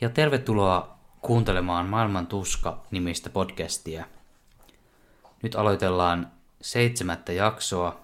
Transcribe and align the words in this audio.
ja 0.00 0.10
tervetuloa 0.10 0.98
kuuntelemaan 1.20 1.86
Maailman 1.86 2.26
tuska-nimistä 2.26 3.30
podcastia. 3.30 4.04
Nyt 5.42 5.54
aloitellaan 5.54 6.32
seitsemättä 6.60 7.32
jaksoa 7.32 8.00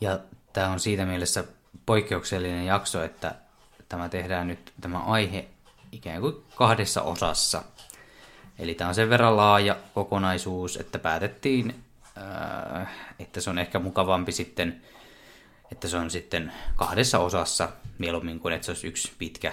ja 0.00 0.18
tämä 0.52 0.70
on 0.70 0.80
siitä 0.80 1.06
mielessä 1.06 1.44
poikkeuksellinen 1.86 2.66
jakso, 2.66 3.04
että 3.04 3.34
tämä 3.88 4.08
tehdään 4.08 4.48
nyt 4.48 4.72
tämä 4.80 4.98
aihe 4.98 5.48
ikään 5.92 6.20
kuin 6.20 6.34
kahdessa 6.54 7.02
osassa. 7.02 7.62
Eli 8.58 8.74
tämä 8.74 8.88
on 8.88 8.94
sen 8.94 9.10
verran 9.10 9.36
laaja 9.36 9.76
kokonaisuus, 9.94 10.76
että 10.76 10.98
päätettiin, 10.98 11.84
äh, 12.18 12.88
että 13.18 13.40
se 13.40 13.50
on 13.50 13.58
ehkä 13.58 13.78
mukavampi 13.78 14.32
sitten, 14.32 14.82
että 15.72 15.88
se 15.88 15.96
on 15.96 16.10
sitten 16.10 16.52
kahdessa 16.76 17.18
osassa 17.18 17.68
mieluummin 17.98 18.40
kuin 18.40 18.54
että 18.54 18.64
se 18.64 18.70
olisi 18.70 18.86
yksi 18.86 19.12
pitkä 19.18 19.52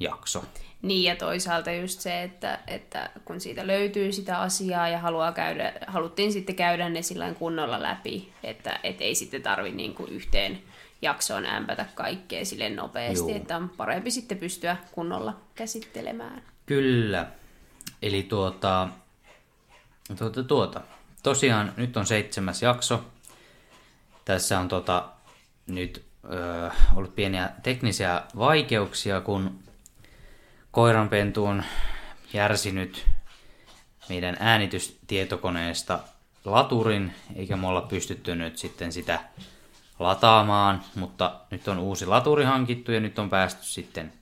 jakso. 0.00 0.44
Niin 0.82 1.02
ja 1.02 1.16
toisaalta 1.16 1.72
just 1.72 2.00
se, 2.00 2.22
että, 2.22 2.58
että 2.66 3.10
kun 3.24 3.40
siitä 3.40 3.66
löytyy 3.66 4.12
sitä 4.12 4.40
asiaa 4.40 4.88
ja 4.88 4.98
haluaa 4.98 5.32
käydä, 5.32 5.72
haluttiin 5.86 6.32
sitten 6.32 6.56
käydä 6.56 6.88
ne 6.88 7.02
sillä 7.02 7.34
kunnolla 7.34 7.82
läpi, 7.82 8.32
että 8.42 8.80
et 8.82 9.00
ei 9.00 9.14
sitten 9.14 9.42
tarvi 9.42 9.70
niin 9.70 9.94
kuin 9.94 10.12
yhteen 10.12 10.62
jaksoon 11.02 11.46
ämpätä 11.46 11.86
kaikkea 11.94 12.44
sille 12.44 12.70
nopeasti, 12.70 13.30
Juu. 13.30 13.36
että 13.36 13.56
on 13.56 13.68
parempi 13.68 14.10
sitten 14.10 14.38
pystyä 14.38 14.76
kunnolla 14.92 15.36
käsittelemään. 15.54 16.42
Kyllä. 16.66 17.26
Eli 18.02 18.22
tuota, 18.22 18.88
tuota, 20.18 20.42
tuota. 20.42 20.80
Tosiaan 21.22 21.72
nyt 21.76 21.96
on 21.96 22.06
seitsemäs 22.06 22.62
jakso. 22.62 23.04
Tässä 24.24 24.60
on 24.60 24.68
tuota, 24.68 25.08
nyt 25.66 26.04
ö, 26.32 26.70
ollut 26.96 27.14
pieniä 27.14 27.50
teknisiä 27.62 28.22
vaikeuksia, 28.38 29.20
kun 29.20 29.58
koiranpentu 30.70 31.44
on 31.44 31.64
järsinyt 32.32 33.06
meidän 34.08 34.36
äänitystietokoneesta 34.40 35.98
laturin, 36.44 37.14
eikä 37.36 37.56
me 37.56 37.66
olla 37.66 37.80
pystytty 37.80 38.34
nyt 38.34 38.58
sitten 38.58 38.92
sitä 38.92 39.20
lataamaan, 39.98 40.84
mutta 40.94 41.40
nyt 41.50 41.68
on 41.68 41.78
uusi 41.78 42.06
laturi 42.06 42.44
hankittu 42.44 42.92
ja 42.92 43.00
nyt 43.00 43.18
on 43.18 43.30
päästy 43.30 43.64
sitten 43.64 44.12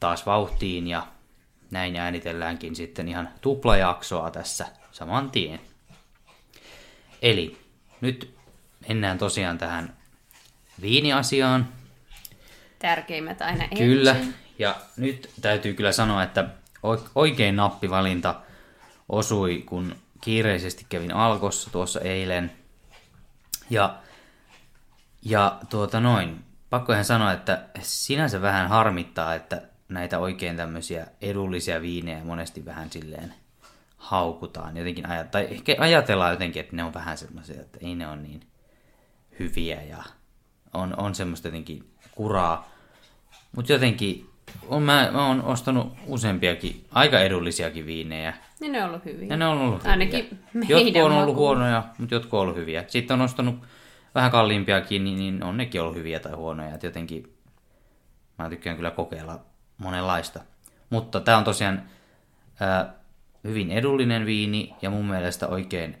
taas 0.00 0.26
vauhtiin 0.26 0.86
ja 0.86 1.06
näin 1.70 1.96
äänitelläänkin 1.96 2.76
sitten 2.76 3.08
ihan 3.08 3.28
tuplajaksoa 3.40 4.30
tässä 4.30 4.66
saman 4.92 5.30
tien. 5.30 5.60
Eli 7.22 7.58
nyt 8.00 8.34
mennään 8.88 9.18
tosiaan 9.18 9.58
tähän 9.58 9.96
viiniasiaan. 10.80 11.68
Tärkeimmät 12.78 13.42
aina 13.42 13.64
ensin. 13.64 13.86
Kyllä, 13.86 14.16
ja 14.58 14.74
nyt 14.96 15.30
täytyy 15.40 15.74
kyllä 15.74 15.92
sanoa, 15.92 16.22
että 16.22 16.44
oikein 17.14 17.56
nappivalinta 17.56 18.40
osui, 19.08 19.62
kun 19.66 19.96
kiireisesti 20.20 20.86
kävin 20.88 21.14
Alkossa 21.14 21.70
tuossa 21.70 22.00
eilen. 22.00 22.52
Ja, 23.70 23.98
ja 25.22 25.58
tuota 25.70 26.00
noin, 26.00 26.44
pakko 26.70 26.92
ihan 26.92 27.04
sanoa, 27.04 27.32
että 27.32 27.64
sinänsä 27.82 28.42
vähän 28.42 28.68
harmittaa, 28.68 29.34
että 29.34 29.62
näitä 29.88 30.18
oikein 30.18 30.56
tämmöisiä 30.56 31.06
edullisia 31.20 31.80
viinejä 31.80 32.24
monesti 32.24 32.64
vähän 32.64 32.90
silleen 32.90 33.34
haukutaan. 33.96 34.76
Jotenkin 34.76 35.08
ajat, 35.08 35.30
tai 35.30 35.48
ehkä 35.50 35.76
ajatellaan 35.78 36.30
jotenkin, 36.32 36.60
että 36.60 36.76
ne 36.76 36.84
on 36.84 36.94
vähän 36.94 37.18
semmoisia, 37.18 37.60
että 37.60 37.78
ei 37.82 37.94
ne 37.94 38.08
ole 38.08 38.16
niin 38.16 38.40
hyviä 39.38 39.82
ja 39.82 40.02
on, 40.74 40.94
on 40.96 41.14
semmoista 41.14 41.48
jotenkin 41.48 41.90
kuraa. 42.12 42.68
Mutta 43.52 43.72
jotenkin 43.72 44.30
on, 44.68 44.82
mä, 44.82 45.10
mä 45.12 45.26
oon 45.26 45.42
ostanut 45.42 45.92
useampiakin, 46.06 46.84
aika 46.92 47.20
edullisiakin 47.20 47.86
viinejä. 47.86 48.34
Ja 48.60 48.68
ne 48.68 48.82
on 48.82 48.88
ollut 48.88 49.04
hyviä. 49.04 49.28
Ja 49.28 49.36
ne 49.36 49.46
on 49.46 49.58
ollut 49.58 49.86
Ainakin 49.86 50.38
hyviä. 50.54 50.68
Jotkut 50.68 51.02
on 51.02 51.12
ollut 51.12 51.36
huonoja, 51.36 51.84
mutta 51.98 52.14
jotkut 52.14 52.32
on 52.32 52.40
ollut 52.40 52.56
hyviä. 52.56 52.84
Sitten 52.88 53.14
on 53.14 53.20
ostanut 53.20 53.54
vähän 54.14 54.30
kalliimpiakin, 54.30 55.04
niin, 55.04 55.18
niin 55.18 55.44
on 55.44 55.56
nekin 55.56 55.80
ollut 55.80 55.96
hyviä 55.96 56.20
tai 56.20 56.32
huonoja. 56.32 56.74
Et 56.74 56.82
jotenkin 56.82 57.36
mä 58.38 58.48
tykkään 58.48 58.76
kyllä 58.76 58.90
kokeilla 58.90 59.40
monenlaista. 59.78 60.40
Mutta 60.90 61.20
tämä 61.20 61.38
on 61.38 61.44
tosiaan 61.44 61.82
ää, 62.60 62.94
hyvin 63.44 63.70
edullinen 63.70 64.26
viini 64.26 64.74
ja 64.82 64.90
mun 64.90 65.04
mielestä 65.04 65.48
oikein 65.48 65.96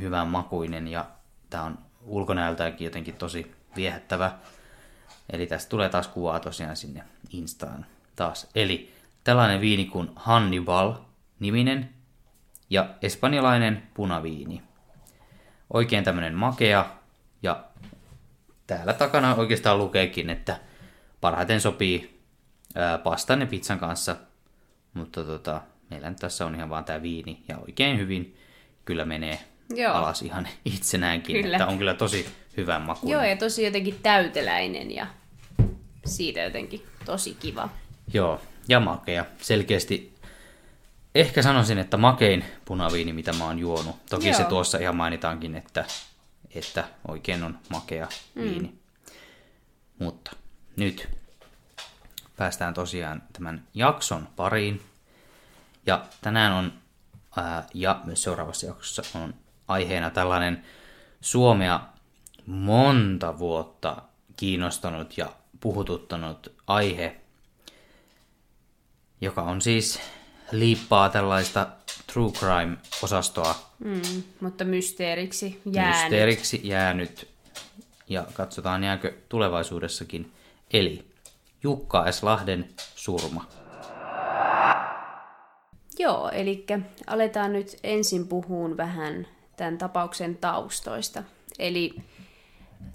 hyvän 0.00 0.26
makuinen 0.26 0.88
ja 0.88 1.04
tämä 1.50 1.62
on 1.62 1.78
ulkonäöltäänkin 2.02 2.84
jotenkin 2.84 3.14
tosi 3.14 3.52
viehättävä. 3.76 4.32
Eli 5.32 5.46
tästä 5.46 5.70
tulee 5.70 5.88
taas 5.88 6.08
kuvaa 6.08 6.40
tosiaan 6.40 6.76
sinne 6.76 7.02
Instaan 7.30 7.86
taas. 8.16 8.48
Eli 8.54 8.94
tällainen 9.24 9.60
viini 9.60 9.84
kuin 9.84 10.10
Hannibal 10.16 10.94
niminen 11.40 11.90
ja 12.70 12.88
espanjalainen 13.02 13.82
punaviini. 13.94 14.62
Oikein 15.72 16.04
tämmöinen 16.04 16.34
makea 16.34 16.84
ja 17.42 17.64
täällä 18.66 18.92
takana 18.92 19.34
oikeastaan 19.34 19.78
lukeekin, 19.78 20.30
että 20.30 20.58
parhaiten 21.20 21.60
sopii 21.60 22.20
ää, 22.74 22.98
pastan 22.98 23.40
ja 23.40 23.46
pizzan 23.46 23.78
kanssa, 23.78 24.16
mutta 24.94 25.24
tota, 25.24 25.62
meillä 25.90 26.10
nyt 26.10 26.18
tässä 26.18 26.46
on 26.46 26.54
ihan 26.54 26.70
vaan 26.70 26.84
tämä 26.84 27.02
viini 27.02 27.42
ja 27.48 27.58
oikein 27.58 27.98
hyvin 27.98 28.36
kyllä 28.84 29.04
menee 29.04 29.38
Joo. 29.74 29.94
alas 29.94 30.22
ihan 30.22 30.48
itsenäänkin, 30.74 31.42
kyllä. 31.42 31.56
että 31.56 31.66
on 31.66 31.78
kyllä 31.78 31.94
tosi 31.94 32.26
hyvän 32.56 32.82
maku. 32.82 33.10
Joo, 33.10 33.22
ja 33.22 33.36
tosi 33.36 33.64
jotenkin 33.64 33.98
täyteläinen 34.02 34.90
ja 34.90 35.06
siitä 36.10 36.40
jotenkin 36.40 36.86
tosi 37.04 37.34
kiva. 37.34 37.68
Joo, 38.12 38.40
ja 38.68 38.80
makea. 38.80 39.24
Selkeästi 39.38 40.14
ehkä 41.14 41.42
sanoisin, 41.42 41.78
että 41.78 41.96
makein 41.96 42.44
punaviini, 42.64 43.12
mitä 43.12 43.32
mä 43.32 43.44
oon 43.44 43.58
juonut. 43.58 44.06
Toki 44.10 44.28
Joo. 44.28 44.36
se 44.36 44.44
tuossa 44.44 44.78
ihan 44.78 44.96
mainitaankin, 44.96 45.54
että, 45.56 45.84
että 46.54 46.84
oikein 47.08 47.44
on 47.44 47.58
makea 47.68 48.08
mm. 48.34 48.42
viini. 48.42 48.74
Mutta 49.98 50.36
nyt 50.76 51.08
päästään 52.36 52.74
tosiaan 52.74 53.22
tämän 53.32 53.66
jakson 53.74 54.28
pariin. 54.36 54.82
Ja 55.86 56.04
tänään 56.20 56.52
on, 56.52 56.72
ää, 57.36 57.66
ja 57.74 58.00
myös 58.04 58.22
seuraavassa 58.22 58.66
jaksossa 58.66 59.02
on 59.14 59.34
aiheena 59.68 60.10
tällainen 60.10 60.64
Suomea 61.20 61.80
monta 62.46 63.38
vuotta 63.38 64.02
kiinnostanut 64.36 65.18
ja 65.18 65.32
puhututtanut 65.60 66.52
aihe, 66.66 67.16
joka 69.20 69.42
on 69.42 69.60
siis 69.60 70.00
liippaa 70.52 71.08
tällaista 71.08 71.66
true 72.12 72.32
crime-osastoa. 72.32 73.54
Mm, 73.84 74.22
mutta 74.40 74.64
mysteeriksi 74.64 75.62
jäänyt. 75.72 76.00
Mysteeriksi 76.00 76.60
jäänyt. 76.64 77.28
Ja 78.08 78.26
katsotaan 78.32 78.84
jääkö 78.84 79.14
tulevaisuudessakin. 79.28 80.32
Eli 80.72 81.10
Jukka 81.62 82.12
S. 82.12 82.22
Lahden 82.22 82.68
surma. 82.96 83.46
Joo, 85.98 86.30
eli 86.32 86.66
aletaan 87.06 87.52
nyt 87.52 87.76
ensin 87.84 88.28
puhuun 88.28 88.76
vähän 88.76 89.26
tämän 89.56 89.78
tapauksen 89.78 90.36
taustoista. 90.36 91.22
Eli 91.58 91.94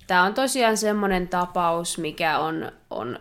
Tämä 0.08 0.24
on 0.24 0.34
tosiaan 0.34 0.78
semmoinen 0.78 1.28
tapaus, 1.28 1.98
mikä 1.98 2.40
on, 2.40 2.72
on 2.90 3.20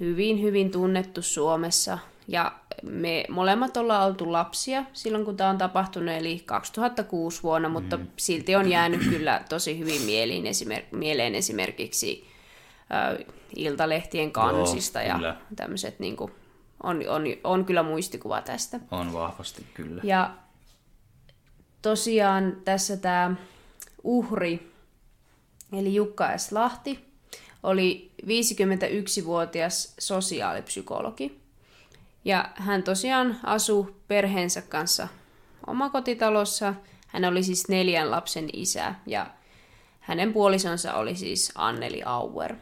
hyvin, 0.00 0.42
hyvin 0.42 0.70
tunnettu 0.70 1.22
Suomessa. 1.22 1.98
Ja 2.28 2.52
me 2.82 3.24
molemmat 3.28 3.76
ollaan 3.76 4.06
oltu 4.06 4.32
lapsia 4.32 4.84
silloin, 4.92 5.24
kun 5.24 5.36
tämä 5.36 5.50
on 5.50 5.58
tapahtunut, 5.58 6.14
eli 6.14 6.42
2006 6.46 7.42
vuonna, 7.42 7.68
mutta 7.68 7.96
mm. 7.96 8.06
silti 8.16 8.56
on 8.56 8.70
jäänyt 8.70 9.00
kyllä 9.10 9.44
tosi 9.48 9.78
hyvin 9.78 10.02
mieliin 10.02 10.44
esimer- 10.44 10.96
mieleen 10.96 11.34
esimerkiksi 11.34 12.28
äh, 12.92 13.26
iltalehtien 13.56 14.32
kansista 14.32 15.02
Joo, 15.02 15.20
ja 15.20 15.36
tämmöiset 15.56 15.98
niin 15.98 16.16
kuin, 16.16 16.32
on, 16.82 17.00
on, 17.08 17.24
on 17.44 17.64
kyllä 17.64 17.82
muistikuva 17.82 18.42
tästä. 18.42 18.80
On 18.90 19.12
vahvasti 19.12 19.66
kyllä. 19.74 20.02
Ja 20.04 20.30
tosiaan 21.82 22.56
tässä 22.64 22.96
tämä 22.96 23.34
uhri 24.04 24.69
eli 25.72 25.94
Jukka 25.94 26.38
S. 26.38 26.52
Lahti, 26.52 27.04
oli 27.62 28.10
51-vuotias 28.22 29.94
sosiaalipsykologi. 29.98 31.40
Ja 32.24 32.48
hän 32.54 32.82
tosiaan 32.82 33.36
asui 33.44 33.94
perheensä 34.08 34.62
kanssa 34.62 35.08
omakotitalossa. 35.66 36.74
Hän 37.06 37.24
oli 37.24 37.42
siis 37.42 37.68
neljän 37.68 38.10
lapsen 38.10 38.48
isä 38.52 38.94
ja 39.06 39.26
hänen 40.00 40.32
puolisonsa 40.32 40.94
oli 40.94 41.16
siis 41.16 41.52
Anneli 41.54 42.02
Auer. 42.02 42.56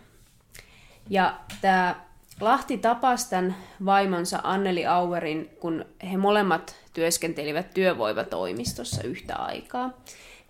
Ja 1.11 1.41
tämä 1.61 2.09
Lahti 2.41 2.79
tapasi 2.79 3.31
tämän 3.31 3.57
vaimonsa 3.85 4.41
Anneli 4.43 4.87
Auerin, 4.87 5.51
kun 5.61 5.85
he 6.11 6.17
molemmat 6.17 6.77
työskentelivät 6.93 7.75
työvoivatoimistossa 7.75 9.03
yhtä 9.03 9.37
aikaa. 9.37 9.91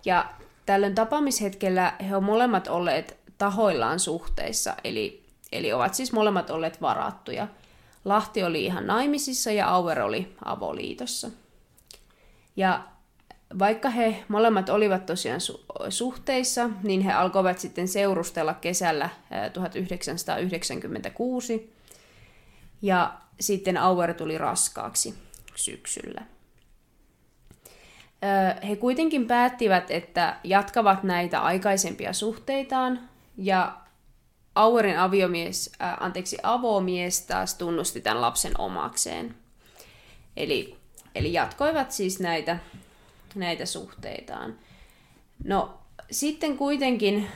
Ja 0.05 0.25
Tällöin 0.69 0.95
tapaamishetkellä 0.95 1.93
he 2.09 2.15
ovat 2.15 2.25
molemmat 2.25 2.67
olleet 2.67 3.17
tahoillaan 3.37 3.99
suhteissa, 3.99 4.75
eli, 4.83 5.23
eli 5.51 5.73
ovat 5.73 5.93
siis 5.93 6.11
molemmat 6.11 6.49
olleet 6.49 6.81
varattuja. 6.81 7.47
Lahti 8.05 8.43
oli 8.43 8.65
ihan 8.65 8.87
naimisissa 8.87 9.51
ja 9.51 9.69
Auer 9.69 10.01
oli 10.01 10.35
avoliitossa. 10.45 11.29
Ja 12.55 12.83
vaikka 13.59 13.89
he 13.89 14.23
molemmat 14.27 14.69
olivat 14.69 15.05
tosiaan 15.05 15.41
su- 15.41 15.89
suhteissa, 15.89 16.69
niin 16.83 17.01
he 17.01 17.13
alkoivat 17.13 17.59
sitten 17.59 17.87
seurustella 17.87 18.53
kesällä 18.53 19.09
1996. 19.53 21.73
Ja 22.81 23.13
sitten 23.39 23.77
Auer 23.77 24.13
tuli 24.13 24.37
raskaaksi 24.37 25.13
syksyllä. 25.55 26.21
He 28.69 28.75
kuitenkin 28.75 29.27
päättivät, 29.27 29.91
että 29.91 30.35
jatkavat 30.43 31.03
näitä 31.03 31.39
aikaisempia 31.39 32.13
suhteitaan, 32.13 33.09
ja 33.37 33.77
Auerin 34.55 34.99
aviomies, 34.99 35.71
äh, 35.81 35.97
anteeksi, 35.99 36.37
avomies 36.43 37.21
taas 37.21 37.55
tunnusti 37.55 38.01
tämän 38.01 38.21
lapsen 38.21 38.59
omakseen. 38.59 39.35
Eli, 40.37 40.77
eli 41.15 41.33
jatkoivat 41.33 41.91
siis 41.91 42.19
näitä, 42.19 42.59
näitä 43.35 43.65
suhteitaan. 43.65 44.55
No 45.43 45.79
sitten 46.11 46.57
kuitenkin 46.57 47.27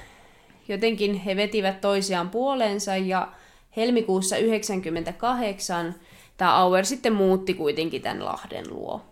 jotenkin 0.68 1.14
he 1.14 1.36
vetivät 1.36 1.82
toisiaan 1.82 2.30
puoleensa 2.30 2.98
ja 2.98 3.32
helmikuussa 3.76 4.36
1998 4.36 5.96
tämä 6.38 6.58
Auer 6.58 6.86
sitten 6.86 7.14
muutti 7.14 7.54
kuitenkin 7.54 8.02
tämän 8.02 8.26
Lahden 8.26 8.66
luo. 8.70 9.06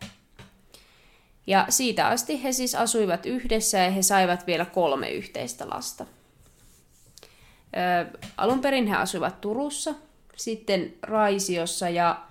Ja 1.52 1.66
siitä 1.70 2.08
asti 2.08 2.44
he 2.44 2.52
siis 2.52 2.76
asuivat 2.76 3.26
yhdessä 3.26 3.78
ja 3.78 3.92
he 3.92 4.02
saivat 4.02 4.48
vielä 4.48 4.66
kolme 4.66 5.10
yhteistä 5.10 5.70
lasta. 5.70 6.06
Ö, 6.06 8.18
alun 8.38 8.62
perin 8.62 8.88
he 8.88 8.96
asuivat 8.96 9.42
Turussa, 9.42 9.96
sitten 10.36 10.94
Raisiossa 11.02 11.90
ja 11.90 12.22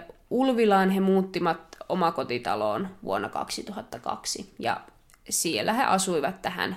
ö, 0.00 0.02
Ulvilaan 0.30 0.90
he 0.90 1.00
muuttivat 1.00 1.76
omakotitaloon 1.88 2.88
vuonna 3.04 3.28
2002. 3.28 4.54
Ja 4.58 4.80
siellä 5.30 5.72
he 5.72 5.84
asuivat 5.84 6.42
tähän, 6.42 6.76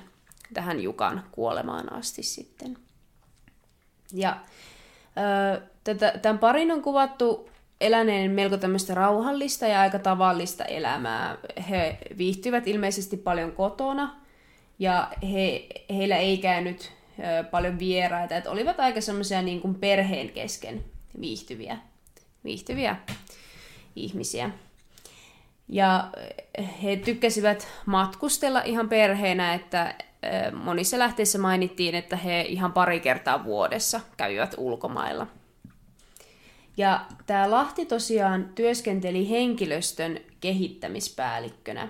tähän 0.54 0.80
Jukan 0.80 1.24
kuolemaan 1.32 1.94
asti 1.94 2.24
sitten. 2.24 2.78
Ja 4.14 4.38
ö, 5.58 5.62
tätä, 5.84 6.14
tämän 6.22 6.40
parin 6.40 6.72
on 6.72 6.82
kuvattu 6.82 7.50
eläneen 7.84 8.32
melko 8.32 8.58
tämmöistä 8.58 8.94
rauhallista 8.94 9.68
ja 9.68 9.82
aika 9.82 10.00
tavallista 10.00 10.66
elämää. 10.66 11.38
He 11.70 11.98
viihtyivät 12.18 12.68
ilmeisesti 12.68 13.18
paljon 13.18 13.52
kotona 13.52 14.16
ja 14.80 15.12
he, 15.32 15.68
heillä 15.90 16.18
ei 16.18 16.38
käynyt 16.38 16.92
paljon 17.52 17.80
vieraita, 17.80 18.36
että 18.36 18.52
olivat 18.52 18.80
aika 18.80 19.02
semmoisia 19.02 19.42
niin 19.42 19.62
kuin 19.62 19.76
perheen 19.76 20.30
kesken 20.30 20.84
viihtyviä, 21.22 21.78
viihtyviä 22.44 22.96
ihmisiä. 23.96 24.50
Ja 25.70 26.10
he 26.84 26.96
tykkäsivät 26.96 27.68
matkustella 27.86 28.62
ihan 28.62 28.90
perheenä, 28.90 29.54
että 29.54 29.96
monissa 30.54 31.00
lähteissä 31.00 31.40
mainittiin, 31.40 31.96
että 31.96 32.16
he 32.16 32.42
ihan 32.42 32.74
pari 32.74 33.00
kertaa 33.00 33.44
vuodessa 33.44 34.02
käyvät 34.18 34.56
ulkomailla– 34.58 35.28
ja 36.78 37.06
tämä 37.26 37.52
Lahti 37.52 37.86
tosiaan 37.86 38.50
työskenteli 38.56 39.30
henkilöstön 39.30 40.20
kehittämispäällikkönä. 40.40 41.90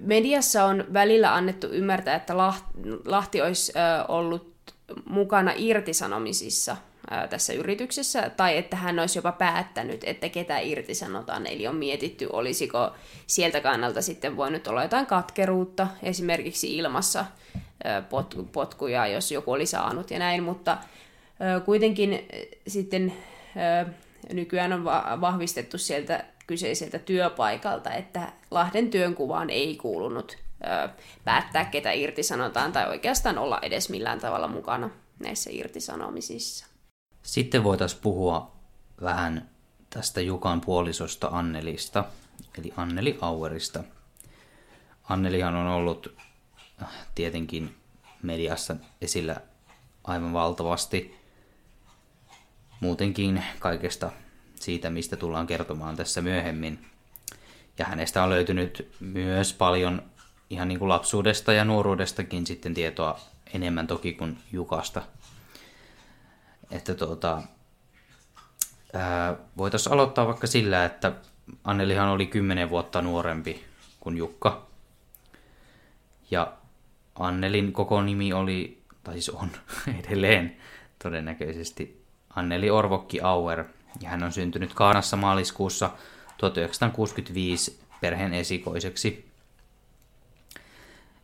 Mediassa 0.00 0.64
on 0.64 0.84
välillä 0.92 1.34
annettu 1.34 1.66
ymmärtää, 1.66 2.14
että 2.14 2.36
Lahti 3.06 3.42
olisi 3.42 3.72
ollut 4.08 4.52
mukana 5.04 5.52
irtisanomisissa 5.56 6.76
tässä 7.30 7.52
yrityksessä, 7.52 8.30
tai 8.30 8.56
että 8.56 8.76
hän 8.76 8.98
olisi 8.98 9.18
jopa 9.18 9.32
päättänyt, 9.32 10.04
että 10.04 10.28
ketä 10.28 10.58
irtisanotaan. 10.58 11.46
Eli 11.46 11.66
on 11.66 11.76
mietitty, 11.76 12.28
olisiko 12.32 12.90
sieltä 13.26 13.60
kannalta 13.60 14.02
sitten 14.02 14.36
voinut 14.36 14.66
olla 14.66 14.82
jotain 14.82 15.06
katkeruutta, 15.06 15.88
esimerkiksi 16.02 16.76
ilmassa 16.76 17.24
potkuja, 18.52 19.06
jos 19.06 19.32
joku 19.32 19.52
oli 19.52 19.66
saanut 19.66 20.10
ja 20.10 20.18
näin, 20.18 20.42
mutta 20.42 20.78
Kuitenkin 21.64 22.28
sitten 22.66 23.12
nykyään 24.32 24.72
on 24.72 24.84
vahvistettu 25.20 25.78
sieltä 25.78 26.24
kyseiseltä 26.46 26.98
työpaikalta, 26.98 27.92
että 27.92 28.32
Lahden 28.50 28.90
työnkuvaan 28.90 29.50
ei 29.50 29.76
kuulunut 29.76 30.38
päättää, 31.24 31.64
ketä 31.64 31.92
irtisanotaan 31.92 32.72
tai 32.72 32.88
oikeastaan 32.88 33.38
olla 33.38 33.58
edes 33.62 33.88
millään 33.88 34.20
tavalla 34.20 34.48
mukana 34.48 34.90
näissä 35.18 35.50
irtisanomisissa. 35.52 36.66
Sitten 37.22 37.64
voitaisiin 37.64 38.02
puhua 38.02 38.52
vähän 39.02 39.50
tästä 39.90 40.20
Jukan 40.20 40.60
puolisosta 40.60 41.28
Annelista, 41.32 42.04
eli 42.58 42.72
Anneli 42.76 43.18
Auerista. 43.20 43.84
Annelihan 45.08 45.54
on 45.54 45.66
ollut 45.66 46.16
äh, 46.82 46.88
tietenkin 47.14 47.76
mediassa 48.22 48.76
esillä 49.00 49.36
aivan 50.04 50.32
valtavasti 50.32 51.21
muutenkin 52.82 53.44
kaikesta 53.58 54.10
siitä, 54.54 54.90
mistä 54.90 55.16
tullaan 55.16 55.46
kertomaan 55.46 55.96
tässä 55.96 56.20
myöhemmin. 56.20 56.86
Ja 57.78 57.84
hänestä 57.84 58.22
on 58.22 58.30
löytynyt 58.30 58.88
myös 59.00 59.52
paljon 59.52 60.02
ihan 60.50 60.68
niin 60.68 60.78
kuin 60.78 60.88
lapsuudesta 60.88 61.52
ja 61.52 61.64
nuoruudestakin 61.64 62.46
sitten 62.46 62.74
tietoa 62.74 63.20
enemmän 63.54 63.86
toki 63.86 64.12
kuin 64.12 64.38
Jukasta. 64.52 65.02
Että 66.70 66.94
tuota, 66.94 67.42
voitaisiin 69.56 69.92
aloittaa 69.92 70.26
vaikka 70.26 70.46
sillä, 70.46 70.84
että 70.84 71.12
Annelihan 71.64 72.08
oli 72.08 72.26
10 72.26 72.70
vuotta 72.70 73.02
nuorempi 73.02 73.64
kuin 74.00 74.16
Jukka. 74.16 74.66
Ja 76.30 76.52
Annelin 77.14 77.72
koko 77.72 78.02
nimi 78.02 78.32
oli, 78.32 78.82
tai 79.04 79.14
siis 79.14 79.30
on 79.30 79.50
edelleen 80.04 80.56
todennäköisesti 81.02 82.01
Anneli 82.36 82.70
Orvokki 82.70 83.20
Auer, 83.20 83.64
ja 84.00 84.08
hän 84.08 84.22
on 84.22 84.32
syntynyt 84.32 84.74
Kaanassa 84.74 85.16
maaliskuussa 85.16 85.90
1965 86.38 87.80
perheen 88.00 88.34
esikoiseksi. 88.34 89.28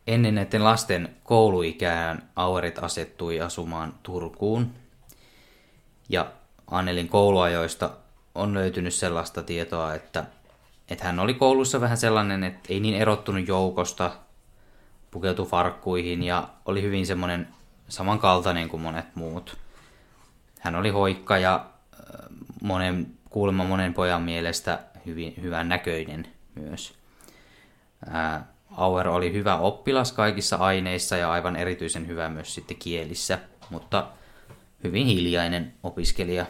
Ennen 0.07 0.35
näiden 0.35 0.63
lasten 0.63 1.15
kouluikään 1.23 2.29
Auerit 2.35 2.83
asettui 2.83 3.41
asumaan 3.41 3.93
Turkuun, 4.03 4.73
ja 6.09 6.31
Annelin 6.71 7.09
kouluajoista 7.09 7.91
on 8.35 8.53
löytynyt 8.53 8.93
sellaista 8.93 9.43
tietoa, 9.43 9.93
että, 9.93 10.25
että 10.89 11.05
hän 11.05 11.19
oli 11.19 11.33
koulussa 11.33 11.81
vähän 11.81 11.97
sellainen, 11.97 12.43
että 12.43 12.73
ei 12.73 12.79
niin 12.79 12.95
erottunut 12.95 13.47
joukosta, 13.47 14.11
pukeutui 15.11 15.45
farkkuihin 15.45 16.23
ja 16.23 16.49
oli 16.65 16.81
hyvin 16.81 17.05
semmoinen 17.05 17.47
samankaltainen 17.87 18.69
kuin 18.69 18.81
monet 18.81 19.15
muut– 19.15 19.57
hän 20.59 20.75
oli 20.75 20.89
hoikka 20.89 21.37
ja 21.37 21.65
monen, 22.61 23.07
kuulemma 23.29 23.63
monen 23.63 23.93
pojan 23.93 24.21
mielestä 24.21 24.79
hyvin, 25.05 25.33
hyvän 25.41 25.69
näköinen 25.69 26.27
myös. 26.55 26.93
Auer 28.71 29.07
oli 29.07 29.33
hyvä 29.33 29.57
oppilas 29.57 30.11
kaikissa 30.11 30.55
aineissa 30.55 31.17
ja 31.17 31.31
aivan 31.31 31.55
erityisen 31.55 32.07
hyvä 32.07 32.29
myös 32.29 32.55
sitten 32.55 32.77
kielissä, 32.77 33.39
mutta 33.69 34.07
hyvin 34.83 35.07
hiljainen 35.07 35.73
opiskelija. 35.83 36.45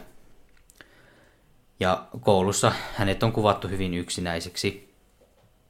Ja 1.80 2.06
koulussa 2.20 2.72
hänet 2.94 3.22
on 3.22 3.32
kuvattu 3.32 3.68
hyvin 3.68 3.94
yksinäiseksi 3.94 4.94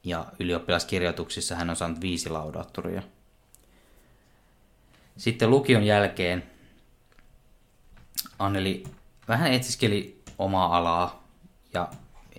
ja 0.05 0.27
ylioppilaskirjoituksissa 0.39 1.55
hän 1.55 1.71
on 1.71 1.77
saanut 1.77 2.01
viisi 2.01 2.29
laudaattoria. 2.29 3.03
Sitten 5.17 5.51
lukion 5.51 5.83
jälkeen 5.83 6.50
Anneli 8.41 8.85
vähän 9.29 9.53
etsiskeli 9.53 10.23
omaa 10.39 10.77
alaa 10.77 11.29
ja 11.75 11.89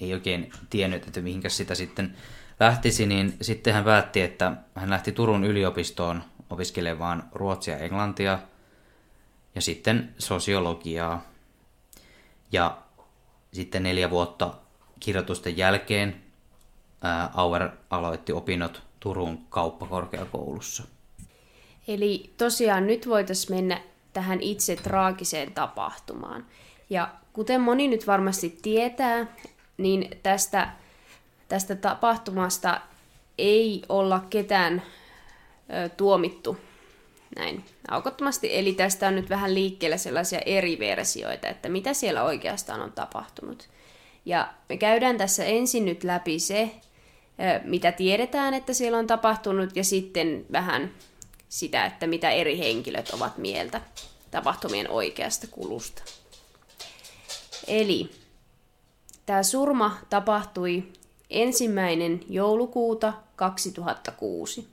ei 0.01 0.13
oikein 0.13 0.51
tiennyt, 0.69 1.07
että 1.07 1.21
mihinkä 1.21 1.49
sitä 1.49 1.75
sitten 1.75 2.17
lähtisi, 2.59 3.05
niin 3.05 3.37
sitten 3.41 3.73
hän 3.73 3.83
päätti, 3.83 4.21
että 4.21 4.51
hän 4.75 4.89
lähti 4.89 5.11
Turun 5.11 5.43
yliopistoon 5.43 6.23
opiskelemaan 6.49 7.23
ruotsia 7.31 7.73
ja 7.73 7.79
englantia 7.79 8.39
ja 9.55 9.61
sitten 9.61 10.15
sosiologiaa. 10.17 11.25
Ja 12.51 12.77
sitten 13.53 13.83
neljä 13.83 14.09
vuotta 14.09 14.53
kirjoitusten 14.99 15.57
jälkeen 15.57 16.23
Auer 17.33 17.69
aloitti 17.89 18.33
opinnot 18.33 18.83
Turun 18.99 19.45
kauppakorkeakoulussa. 19.49 20.83
Eli 21.87 22.33
tosiaan 22.37 22.87
nyt 22.87 23.07
voitaisiin 23.07 23.55
mennä 23.55 23.81
tähän 24.13 24.41
itse 24.41 24.75
traagiseen 24.75 25.53
tapahtumaan. 25.53 26.45
Ja 26.89 27.09
kuten 27.33 27.61
moni 27.61 27.87
nyt 27.87 28.07
varmasti 28.07 28.57
tietää, 28.61 29.25
niin 29.77 30.17
tästä, 30.23 30.69
tästä 31.47 31.75
tapahtumasta 31.75 32.81
ei 33.37 33.81
olla 33.89 34.25
ketään 34.29 34.81
ö, 35.85 35.89
tuomittu 35.89 36.57
näin 37.35 37.65
aukottomasti. 37.87 38.57
Eli 38.57 38.73
tästä 38.73 39.07
on 39.07 39.15
nyt 39.15 39.29
vähän 39.29 39.53
liikkeellä 39.53 39.97
sellaisia 39.97 40.39
eri 40.45 40.79
versioita, 40.79 41.47
että 41.47 41.69
mitä 41.69 41.93
siellä 41.93 42.23
oikeastaan 42.23 42.81
on 42.81 42.91
tapahtunut. 42.91 43.69
Ja 44.25 44.53
me 44.69 44.77
käydään 44.77 45.17
tässä 45.17 45.45
ensin 45.45 45.85
nyt 45.85 46.03
läpi 46.03 46.39
se, 46.39 46.71
mitä 47.63 47.91
tiedetään, 47.91 48.53
että 48.53 48.73
siellä 48.73 48.97
on 48.97 49.07
tapahtunut, 49.07 49.75
ja 49.75 49.83
sitten 49.83 50.45
vähän 50.51 50.91
sitä, 51.51 51.85
että 51.85 52.07
mitä 52.07 52.29
eri 52.29 52.57
henkilöt 52.57 53.09
ovat 53.09 53.37
mieltä 53.37 53.81
tapahtumien 54.31 54.89
oikeasta 54.89 55.47
kulusta. 55.47 56.03
Eli 57.67 58.11
tämä 59.25 59.43
surma 59.43 59.97
tapahtui 60.09 60.83
ensimmäinen 61.29 62.19
joulukuuta 62.29 63.13
2006. 63.35 64.67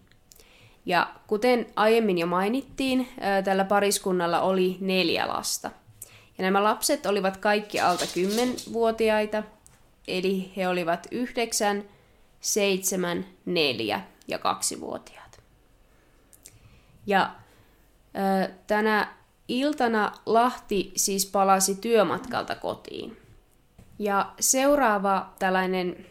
Ja 0.86 1.14
kuten 1.26 1.66
aiemmin 1.76 2.18
jo 2.18 2.26
mainittiin, 2.26 3.08
tällä 3.44 3.64
pariskunnalla 3.64 4.40
oli 4.40 4.76
neljä 4.80 5.28
lasta. 5.28 5.70
Ja 6.38 6.44
nämä 6.44 6.64
lapset 6.64 7.06
olivat 7.06 7.36
kaikki 7.36 7.80
alta 7.80 8.04
10-vuotiaita, 8.04 9.42
eli 10.08 10.52
he 10.56 10.68
olivat 10.68 11.06
9, 11.10 11.84
7, 12.40 13.26
4 13.46 14.00
ja 14.28 14.38
2-vuotiaat. 14.38 15.27
Ja 17.08 17.30
tänä 18.66 19.08
iltana 19.48 20.12
Lahti 20.26 20.92
siis 20.96 21.26
palasi 21.26 21.74
työmatkalta 21.74 22.54
kotiin. 22.54 23.16
Ja 23.98 24.32
seuraava 24.40 25.32
tällainen 25.38 26.06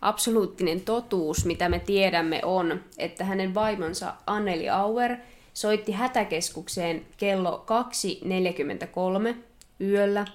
absoluuttinen 0.00 0.80
totuus, 0.80 1.44
mitä 1.44 1.68
me 1.68 1.78
tiedämme, 1.78 2.40
on, 2.44 2.80
että 2.98 3.24
hänen 3.24 3.54
vaimonsa 3.54 4.14
Anneli 4.26 4.68
Auer 4.68 5.16
soitti 5.54 5.92
hätäkeskukseen 5.92 7.06
kello 7.16 7.64
2.43 9.30 9.36
yöllä 9.80 10.26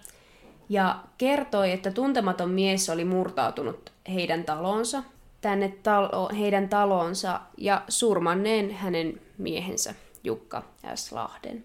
ja 0.69 0.99
kertoi, 1.17 1.71
että 1.71 1.91
tuntematon 1.91 2.49
mies 2.49 2.89
oli 2.89 3.05
murtautunut 3.05 3.91
heidän 4.13 4.43
talonsa, 4.43 5.03
tänne 5.41 5.73
talo, 5.83 6.29
heidän 6.39 6.69
talonsa 6.69 7.41
ja 7.57 7.81
surmanneen 7.89 8.71
hänen 8.71 9.21
miehensä 9.37 9.95
Jukka 10.23 10.63
S. 10.95 11.11
Lahden. 11.11 11.63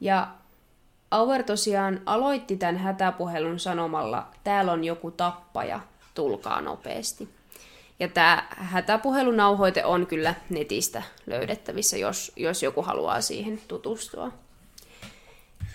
Ja 0.00 0.28
Auer 1.10 1.42
tosiaan 1.42 2.00
aloitti 2.06 2.56
tämän 2.56 2.76
hätäpuhelun 2.76 3.58
sanomalla, 3.58 4.28
täällä 4.44 4.72
on 4.72 4.84
joku 4.84 5.10
tappaja, 5.10 5.80
tulkaa 6.14 6.60
nopeasti. 6.60 7.28
Ja 8.00 8.08
tämä 8.08 8.48
hätäpuhelunauhoite 8.50 9.84
on 9.84 10.06
kyllä 10.06 10.34
netistä 10.50 11.02
löydettävissä, 11.26 11.96
jos, 11.96 12.32
jos 12.36 12.62
joku 12.62 12.82
haluaa 12.82 13.20
siihen 13.20 13.60
tutustua. 13.68 14.32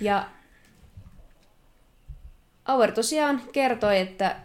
Ja 0.01 0.29
Auer 2.65 2.91
tosiaan 2.91 3.41
kertoi, 3.51 3.99
että, 3.99 4.35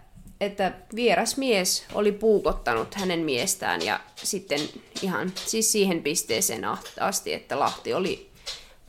että 0.40 0.72
vieras 0.94 1.36
mies 1.36 1.84
oli 1.94 2.12
puukottanut 2.12 2.94
hänen 2.94 3.20
miestään 3.20 3.82
ja 3.82 4.00
sitten 4.16 4.60
ihan 5.02 5.32
siis 5.46 5.72
siihen 5.72 6.02
pisteeseen 6.02 6.62
asti, 7.00 7.32
että 7.32 7.58
Lahti 7.58 7.94
oli 7.94 8.30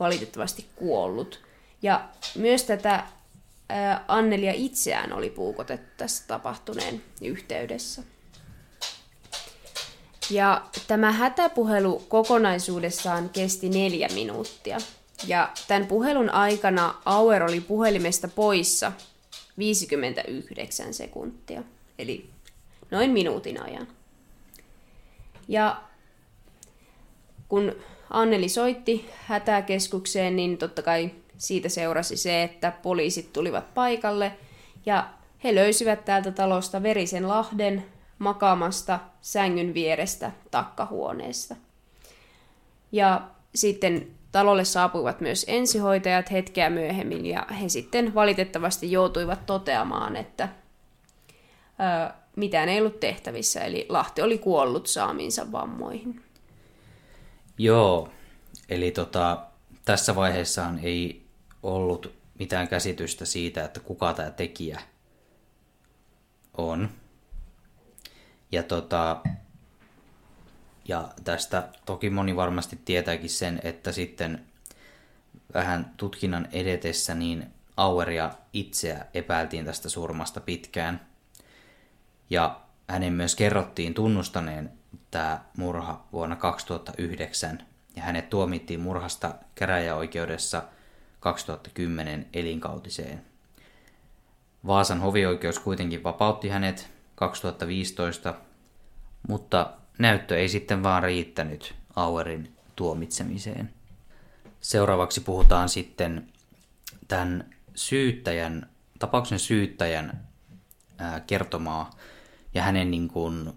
valitettavasti 0.00 0.66
kuollut. 0.76 1.40
Ja 1.82 2.08
myös 2.34 2.64
tätä 2.64 3.04
Annelia 4.08 4.52
itseään 4.54 5.12
oli 5.12 5.30
puukotettu 5.30 5.90
tässä 5.96 6.24
tapahtuneen 6.26 7.02
yhteydessä. 7.22 8.02
Ja 10.30 10.62
tämä 10.86 11.12
hätäpuhelu 11.12 12.04
kokonaisuudessaan 12.08 13.28
kesti 13.28 13.68
neljä 13.68 14.08
minuuttia. 14.14 14.78
Ja 15.26 15.50
tämän 15.68 15.86
puhelun 15.86 16.30
aikana 16.30 16.94
Auer 17.04 17.42
oli 17.42 17.60
puhelimesta 17.60 18.28
poissa 18.28 18.92
59 19.60 20.94
sekuntia, 20.94 21.62
eli 21.98 22.30
noin 22.90 23.10
minuutin 23.10 23.62
ajan. 23.62 23.88
Ja 25.48 25.82
kun 27.48 27.72
Anneli 28.10 28.48
soitti 28.48 29.10
hätäkeskukseen, 29.26 30.36
niin 30.36 30.58
totta 30.58 30.82
kai 30.82 31.10
siitä 31.36 31.68
seurasi 31.68 32.16
se, 32.16 32.42
että 32.42 32.70
poliisit 32.82 33.32
tulivat 33.32 33.74
paikalle 33.74 34.32
ja 34.86 35.10
he 35.44 35.54
löysivät 35.54 36.04
täältä 36.04 36.30
talosta 36.32 36.82
verisen 36.82 37.28
lahden 37.28 37.84
makaamasta 38.18 39.00
sängyn 39.20 39.74
vierestä 39.74 40.30
takkahuoneesta. 40.50 41.56
Ja 42.92 43.28
sitten 43.54 44.10
talolle 44.32 44.64
saapuivat 44.64 45.20
myös 45.20 45.44
ensihoitajat 45.48 46.30
hetkeä 46.30 46.70
myöhemmin 46.70 47.26
ja 47.26 47.46
he 47.60 47.68
sitten 47.68 48.14
valitettavasti 48.14 48.92
joutuivat 48.92 49.46
toteamaan, 49.46 50.16
että 50.16 50.48
ö, 52.08 52.12
mitään 52.36 52.68
ei 52.68 52.80
ollut 52.80 53.00
tehtävissä, 53.00 53.60
eli 53.60 53.86
Lahti 53.88 54.22
oli 54.22 54.38
kuollut 54.38 54.86
saamiinsa 54.86 55.52
vammoihin. 55.52 56.22
Joo, 57.58 58.08
eli 58.68 58.90
tota, 58.90 59.46
tässä 59.84 60.14
vaiheessaan 60.14 60.78
ei 60.82 61.26
ollut 61.62 62.12
mitään 62.38 62.68
käsitystä 62.68 63.24
siitä, 63.24 63.64
että 63.64 63.80
kuka 63.80 64.14
tämä 64.14 64.30
tekijä 64.30 64.80
on. 66.56 66.88
Ja, 68.52 68.62
tota, 68.62 69.20
ja 70.90 71.08
tästä 71.24 71.68
toki 71.86 72.10
moni 72.10 72.36
varmasti 72.36 72.78
tietääkin 72.84 73.30
sen, 73.30 73.60
että 73.64 73.92
sitten 73.92 74.44
vähän 75.54 75.94
tutkinnan 75.96 76.48
edetessä 76.52 77.14
niin 77.14 77.46
Aueria 77.76 78.30
itseä 78.52 79.06
epäiltiin 79.14 79.64
tästä 79.64 79.88
surmasta 79.88 80.40
pitkään. 80.40 81.00
Ja 82.30 82.60
hänen 82.88 83.12
myös 83.12 83.36
kerrottiin 83.36 83.94
tunnustaneen 83.94 84.72
tämä 85.10 85.44
murha 85.56 86.06
vuonna 86.12 86.36
2009 86.36 87.66
ja 87.96 88.02
hänet 88.02 88.30
tuomittiin 88.30 88.80
murhasta 88.80 89.34
käräjäoikeudessa– 89.54 90.62
2010 91.20 92.26
elinkautiseen. 92.32 93.24
Vaasan 94.66 95.00
hovioikeus 95.00 95.58
kuitenkin 95.58 96.02
vapautti 96.02 96.48
hänet 96.48 96.90
2015, 97.14 98.34
mutta 99.28 99.72
näyttö 99.98 100.38
ei 100.38 100.48
sitten 100.48 100.82
vaan 100.82 101.02
riittänyt 101.02 101.74
Auerin 101.96 102.56
tuomitsemiseen. 102.76 103.70
Seuraavaksi 104.60 105.20
puhutaan 105.20 105.68
sitten 105.68 106.28
tämän 107.08 107.50
syyttäjän, 107.74 108.70
tapauksen 108.98 109.38
syyttäjän 109.38 110.28
kertomaa 111.26 111.90
ja 112.54 112.62
hänen 112.62 112.90
niin 112.90 113.08
kuin, 113.08 113.52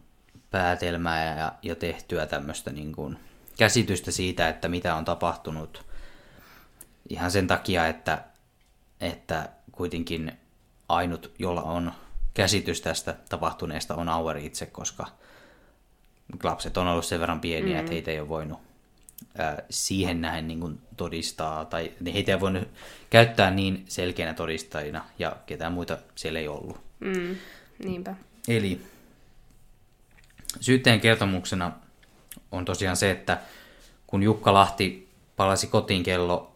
päätelmää 0.52 1.38
ja, 1.38 1.54
ja 1.62 1.76
tehtyä 1.76 2.26
tämmöistä 2.26 2.72
niin 2.72 2.92
kuin, 2.92 3.20
käsitystä 3.58 4.12
siitä, 4.12 4.50
että 4.50 4.68
mitä 4.68 4.96
on 4.96 5.06
tapahtunut 5.06 5.86
ihan 7.10 7.32
sen 7.32 7.48
takia, 7.48 7.88
että, 7.88 8.24
että 9.02 9.50
kuitenkin 9.72 10.32
ainut, 10.90 11.32
jolla 11.40 11.62
on 11.62 11.92
käsitys 12.34 12.82
tästä 12.82 13.16
tapahtuneesta 13.30 13.96
on 13.96 14.10
Auer 14.10 14.38
itse, 14.38 14.66
koska 14.66 15.08
lapset 16.44 16.78
on 16.78 16.88
ollut 16.88 17.06
sen 17.06 17.20
verran 17.20 17.40
pieniä, 17.40 17.74
mm. 17.74 17.80
että 17.80 17.92
heitä 17.92 18.12
ei 18.12 18.20
ole 18.20 18.30
voinut 18.30 18.60
ää, 19.38 19.64
siihen 19.70 20.22
nähen 20.22 20.48
niin 20.48 20.60
kuin 20.60 20.82
todistaa, 20.98 21.66
tai 21.66 21.92
heitä 22.14 22.32
ei 22.32 22.40
voinut 22.40 22.68
käyttää 23.10 23.52
niin 23.52 23.86
selkeänä 23.88 24.34
todistajina, 24.34 25.06
ja 25.20 25.36
ketään 25.46 25.74
muita 25.74 25.98
siellä 26.16 26.40
ei 26.40 26.48
ollut. 26.48 26.82
Mm. 27.00 27.36
Niinpä. 27.84 28.16
Eli 28.48 28.82
syytteen 30.60 31.02
kertomuksena 31.02 31.72
on 32.52 32.66
tosiaan 32.66 32.98
se, 32.98 33.12
että 33.12 33.38
kun 34.08 34.24
Jukka 34.24 34.54
Lahti 34.54 35.10
palasi 35.36 35.68
kotiin 35.68 36.04
kello 36.04 36.56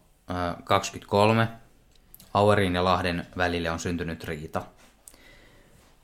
23. 0.64 1.48
Auerin 2.34 2.74
ja 2.74 2.84
Lahden 2.84 3.26
välille 3.36 3.70
on 3.70 3.78
syntynyt 3.78 4.24
riita. 4.24 4.62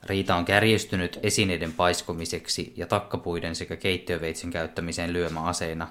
Riita 0.06 0.36
on 0.36 0.44
kärjistynyt 0.44 1.18
esineiden 1.22 1.72
paiskomiseksi 1.72 2.72
ja 2.76 2.86
takkapuiden 2.86 3.54
sekä 3.54 3.76
keittiöveitsen 3.76 4.50
käyttämiseen 4.50 5.12
lyömäaseina, 5.12 5.88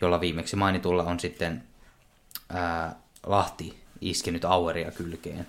jolla 0.00 0.20
viimeksi 0.20 0.56
mainitulla 0.56 1.02
on 1.02 1.20
sitten 1.20 1.62
ää, 2.48 2.96
Lahti 3.26 3.74
iskenyt 4.00 4.44
Aueria 4.44 4.90
kylkeen. 4.90 5.46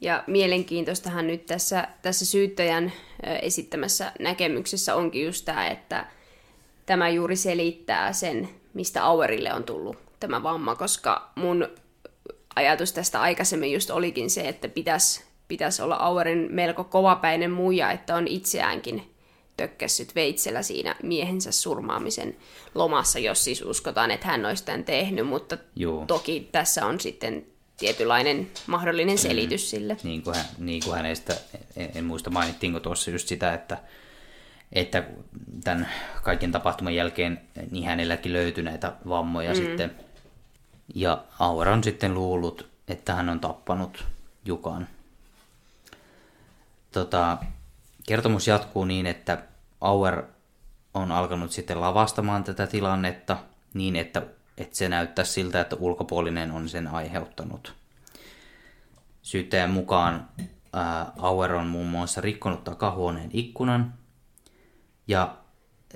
Ja 0.00 0.24
mielenkiintoistahan 0.26 1.26
nyt 1.26 1.46
tässä, 1.46 1.88
tässä 2.02 2.26
syyttäjän 2.26 2.92
esittämässä 3.42 4.12
näkemyksessä 4.20 4.94
onkin 4.94 5.24
just 5.24 5.44
tämä, 5.44 5.68
että 5.68 6.06
tämä 6.86 7.08
juuri 7.08 7.36
selittää 7.36 8.12
sen, 8.12 8.48
mistä 8.74 9.04
Auerille 9.04 9.54
on 9.54 9.64
tullut 9.64 9.96
tämä 10.20 10.42
vamma, 10.42 10.74
koska 10.74 11.30
mun 11.34 11.68
ajatus 12.56 12.92
tästä 12.92 13.20
aikaisemmin 13.20 13.72
just 13.72 13.90
olikin 13.90 14.30
se, 14.30 14.48
että 14.48 14.68
pitäisi 14.68 15.27
pitäisi 15.48 15.82
olla 15.82 15.96
Auerin 15.96 16.48
melko 16.50 16.84
kovapäinen 16.84 17.50
muija, 17.50 17.90
että 17.92 18.14
on 18.14 18.28
itseäänkin 18.28 19.14
tökkässyt 19.56 20.14
veitsellä 20.14 20.62
siinä 20.62 20.96
miehensä 21.02 21.52
surmaamisen 21.52 22.36
lomassa, 22.74 23.18
jos 23.18 23.44
siis 23.44 23.62
uskotaan, 23.62 24.10
että 24.10 24.26
hän 24.26 24.46
olisi 24.46 24.64
tämän 24.64 24.84
tehnyt, 24.84 25.26
mutta 25.26 25.58
Joo. 25.76 26.04
toki 26.06 26.48
tässä 26.52 26.86
on 26.86 27.00
sitten 27.00 27.46
tietynlainen 27.76 28.50
mahdollinen 28.66 29.14
Mm. 29.16 29.20
selitys 29.20 29.70
sille. 29.70 29.96
niin 30.02 30.22
kuin, 30.22 30.36
hän, 30.36 30.44
niin 30.58 30.84
kuin 30.84 30.96
hänestä, 30.96 31.34
en, 31.76 31.90
en 31.94 32.04
muista 32.04 32.30
mainittiinko 32.30 32.80
tuossa 32.80 33.10
just 33.10 33.28
sitä, 33.28 33.54
että, 33.54 33.78
että 34.72 35.04
tämän 35.64 35.88
kaiken 36.22 36.52
tapahtuman 36.52 36.94
jälkeen 36.94 37.40
niin 37.70 37.84
hänelläkin 37.86 38.32
löytyi 38.32 38.64
näitä 38.64 38.92
vammoja 39.08 39.50
mm. 39.50 39.56
sitten. 39.56 39.90
Ja 40.94 41.24
Auer 41.38 41.68
on 41.68 41.84
sitten 41.84 42.14
luullut, 42.14 42.68
että 42.88 43.14
hän 43.14 43.28
on 43.28 43.40
tappanut 43.40 44.04
Jukan. 44.44 44.88
Tota, 46.92 47.38
kertomus 48.06 48.46
jatkuu 48.46 48.84
niin, 48.84 49.06
että 49.06 49.42
Auer 49.80 50.22
on 50.94 51.12
alkanut 51.12 51.52
sitten 51.52 51.80
lavastamaan 51.80 52.44
tätä 52.44 52.66
tilannetta 52.66 53.36
niin, 53.74 53.96
että, 53.96 54.22
että 54.58 54.76
se 54.76 54.88
näyttää 54.88 55.24
siltä, 55.24 55.60
että 55.60 55.76
ulkopuolinen 55.76 56.50
on 56.50 56.68
sen 56.68 56.88
aiheuttanut. 56.88 57.74
Syyttäjän 59.22 59.70
mukaan 59.70 60.28
ää, 60.72 61.12
Auer 61.18 61.52
on 61.52 61.66
muun 61.66 61.86
muassa 61.86 62.20
rikkonut 62.20 62.64
takahuoneen 62.64 63.30
ikkunan 63.32 63.94
ja 65.08 65.36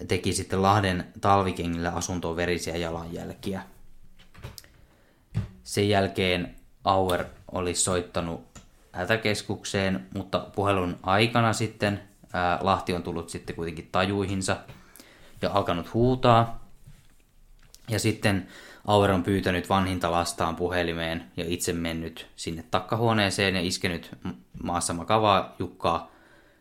teki 0.08 0.32
sitten 0.32 0.62
Lahden 0.62 1.12
talvikengillä 1.20 1.90
asuntoon 1.90 2.37
verisiä 2.37 2.76
jalanjälkiä. 2.76 3.62
Sen 5.62 5.88
jälkeen 5.88 6.56
Auer 6.84 7.25
oli 7.52 7.75
soittanut 7.75 8.51
hätäkeskukseen, 8.92 10.06
mutta 10.14 10.38
puhelun 10.38 10.99
aikana 11.02 11.52
sitten 11.52 12.02
ää, 12.32 12.58
Lahti 12.61 12.94
on 12.94 13.02
tullut 13.02 13.28
sitten 13.28 13.56
kuitenkin 13.56 13.88
tajuihinsa 13.92 14.56
ja 15.42 15.50
alkanut 15.52 15.94
huutaa. 15.94 16.68
Ja 17.88 17.99
sitten 17.99 18.49
Auer 18.87 19.11
on 19.11 19.22
pyytänyt 19.22 19.68
vanhinta 19.68 20.11
lastaan 20.11 20.56
puhelimeen 20.56 21.25
ja 21.37 21.44
itse 21.49 21.72
mennyt 21.72 22.26
sinne 22.37 22.64
takkahuoneeseen 22.70 23.54
ja 23.54 23.61
iskenyt 23.61 24.11
maassa 24.62 24.92
makavaa 24.92 25.54
Jukkaa 25.58 26.12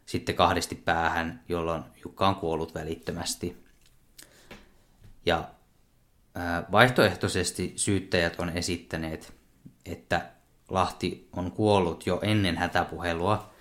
sitten 0.06 0.36
kahdesti 0.36 0.76
päähän, 0.76 1.42
jolloin 1.50 1.84
Jukka 2.04 2.28
on 2.28 2.36
kuollut 2.36 2.76
välittömästi. 2.76 3.64
Ja 5.26 5.50
vaihtoehtoisesti 6.72 7.74
syyttäjät 7.76 8.40
on 8.40 8.50
esittäneet, 8.50 9.34
että 9.86 10.30
Lahti 10.72 11.30
on 11.34 11.52
kuollut 11.52 12.06
jo 12.06 12.20
ennen 12.24 12.58
hätäpuhelua 12.58 13.52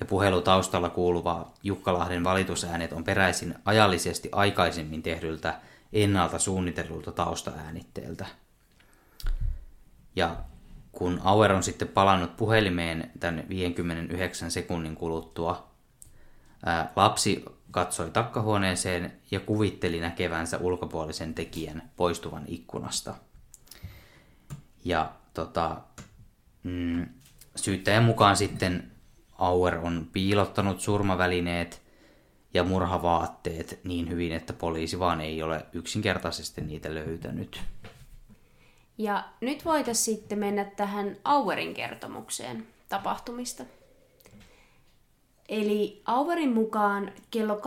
ja 0.00 0.06
puhelutaustalla 0.06 0.90
kuuluva 0.90 1.50
Jukkalahden 1.62 2.24
valitusäänet 2.24 2.92
on 2.92 3.04
peräisin 3.04 3.54
ajallisesti 3.64 4.28
aikaisemmin 4.32 5.02
tehdyltä 5.02 5.60
ennalta 5.92 6.38
suunnitellulta 6.38 7.12
taustaäänitteeltä. 7.12 8.26
Ja 10.16 10.36
kun 10.92 11.20
Auer 11.24 11.52
on 11.52 11.62
sitten 11.62 11.88
palannut 11.88 12.36
puhelimeen 12.36 13.10
tämän 13.20 13.44
59 13.48 14.50
sekunnin 14.50 14.96
kuluttua, 14.96 15.70
ää, 16.66 16.92
lapsi 16.96 17.44
katsoi 17.70 18.10
takkahuoneeseen 18.10 19.12
ja 19.30 19.40
kuvitteli 19.40 20.00
näkevänsä 20.00 20.58
ulkopuolisen 20.58 21.34
tekijän 21.34 21.90
poistuvan 21.96 22.44
ikkunasta. 22.46 23.14
Ja 24.84 25.12
tota, 25.34 25.76
mm, 26.62 27.06
syyttäjän 27.56 28.04
mukaan 28.04 28.36
sitten 28.36 28.90
Auer 29.38 29.78
on 29.78 30.08
piilottanut 30.12 30.80
surmavälineet 30.80 31.82
ja 32.54 32.64
murhavaatteet 32.64 33.80
niin 33.84 34.08
hyvin, 34.08 34.32
että 34.32 34.52
poliisi 34.52 34.98
vaan 34.98 35.20
ei 35.20 35.42
ole 35.42 35.66
yksinkertaisesti 35.72 36.60
niitä 36.60 36.94
löytänyt. 36.94 37.60
Ja 38.98 39.24
nyt 39.40 39.64
voitaisiin 39.64 40.16
sitten 40.16 40.38
mennä 40.38 40.64
tähän 40.64 41.16
Auerin 41.24 41.74
kertomukseen 41.74 42.66
tapahtumista. 42.88 43.64
Eli 45.48 46.02
Auerin 46.04 46.52
mukaan 46.52 47.12
kello 47.30 47.60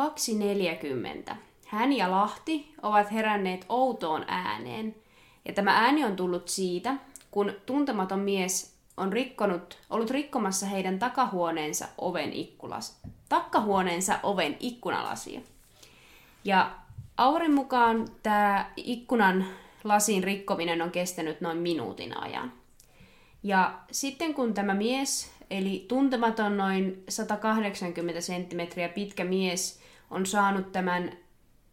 2.40 1.28 1.36
hän 1.68 1.94
ja 1.94 2.12
Lahti 2.12 2.74
ovat 2.82 3.12
heränneet 3.12 3.66
outoon 3.70 4.26
ääneen. 4.28 4.96
Ja 5.46 5.54
tämä 5.54 5.72
ääni 5.72 6.06
on 6.06 6.16
tullut 6.16 6.48
siitä, 6.48 6.96
kun 7.32 7.54
tuntematon 7.66 8.20
mies 8.20 8.73
on 8.98 9.14
rikkonut, 9.14 9.78
ollut 9.90 10.10
rikkomassa 10.10 10.66
heidän 10.66 11.00
takahuoneensa 11.00 11.88
oven 11.98 12.34
ikkulas, 12.34 13.02
takkahuoneensa 13.30 14.20
oven 14.24 14.58
ikkunalasia. 14.60 15.42
Ja 16.44 16.72
Aurin 17.18 17.54
mukaan 17.54 18.08
tämä 18.24 18.72
ikkunan 18.78 19.46
lasin 19.84 20.24
rikkominen 20.24 20.82
on 20.82 20.92
kestänyt 20.92 21.42
noin 21.42 21.58
minuutin 21.58 22.18
ajan. 22.18 22.52
Ja 23.44 23.80
sitten 23.92 24.34
kun 24.34 24.54
tämä 24.54 24.74
mies, 24.74 25.32
eli 25.50 25.86
tuntematon 25.88 26.58
noin 26.58 27.04
180 27.10 28.22
senttimetriä 28.22 28.90
pitkä 28.90 29.24
mies, 29.24 29.80
on 30.12 30.26
saanut 30.26 30.72
tämän 30.72 31.12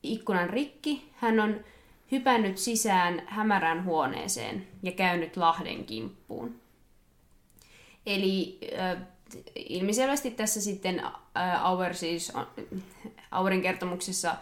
ikkunan 0.03 0.51
rikki, 0.51 1.11
hän 1.17 1.41
on 1.41 1.65
hypännyt 2.13 2.59
sisään 2.59 3.23
hämärään 3.27 3.85
huoneeseen 3.85 4.67
ja 4.83 4.93
käynyt 4.93 5.37
Lahden 5.37 5.85
kimppuun. 5.85 6.60
Eli 8.07 8.59
äh, 8.79 8.97
ilmiselvästi 9.55 10.31
tässä 10.31 10.61
sitten 10.61 11.05
äh, 11.37 11.65
Auer 11.67 11.95
siis 11.95 12.31
on, 12.31 12.47
Auerin 13.31 13.63
kertomuksessa 13.63 14.37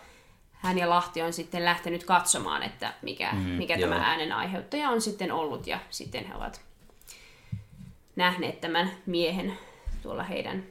hän 0.52 0.78
ja 0.78 0.90
Lahti 0.90 1.22
on 1.22 1.32
sitten 1.32 1.64
lähtenyt 1.64 2.04
katsomaan, 2.04 2.62
että 2.62 2.94
mikä, 3.02 3.32
mm, 3.32 3.38
mikä 3.38 3.78
tämä 3.78 3.96
äänen 3.96 4.32
aiheuttaja 4.32 4.90
on 4.90 5.00
sitten 5.00 5.32
ollut 5.32 5.66
ja 5.66 5.78
sitten 5.90 6.26
he 6.26 6.34
ovat 6.34 6.60
nähneet 8.16 8.60
tämän 8.60 8.90
miehen 9.06 9.58
tuolla 10.02 10.22
heidän 10.22 10.64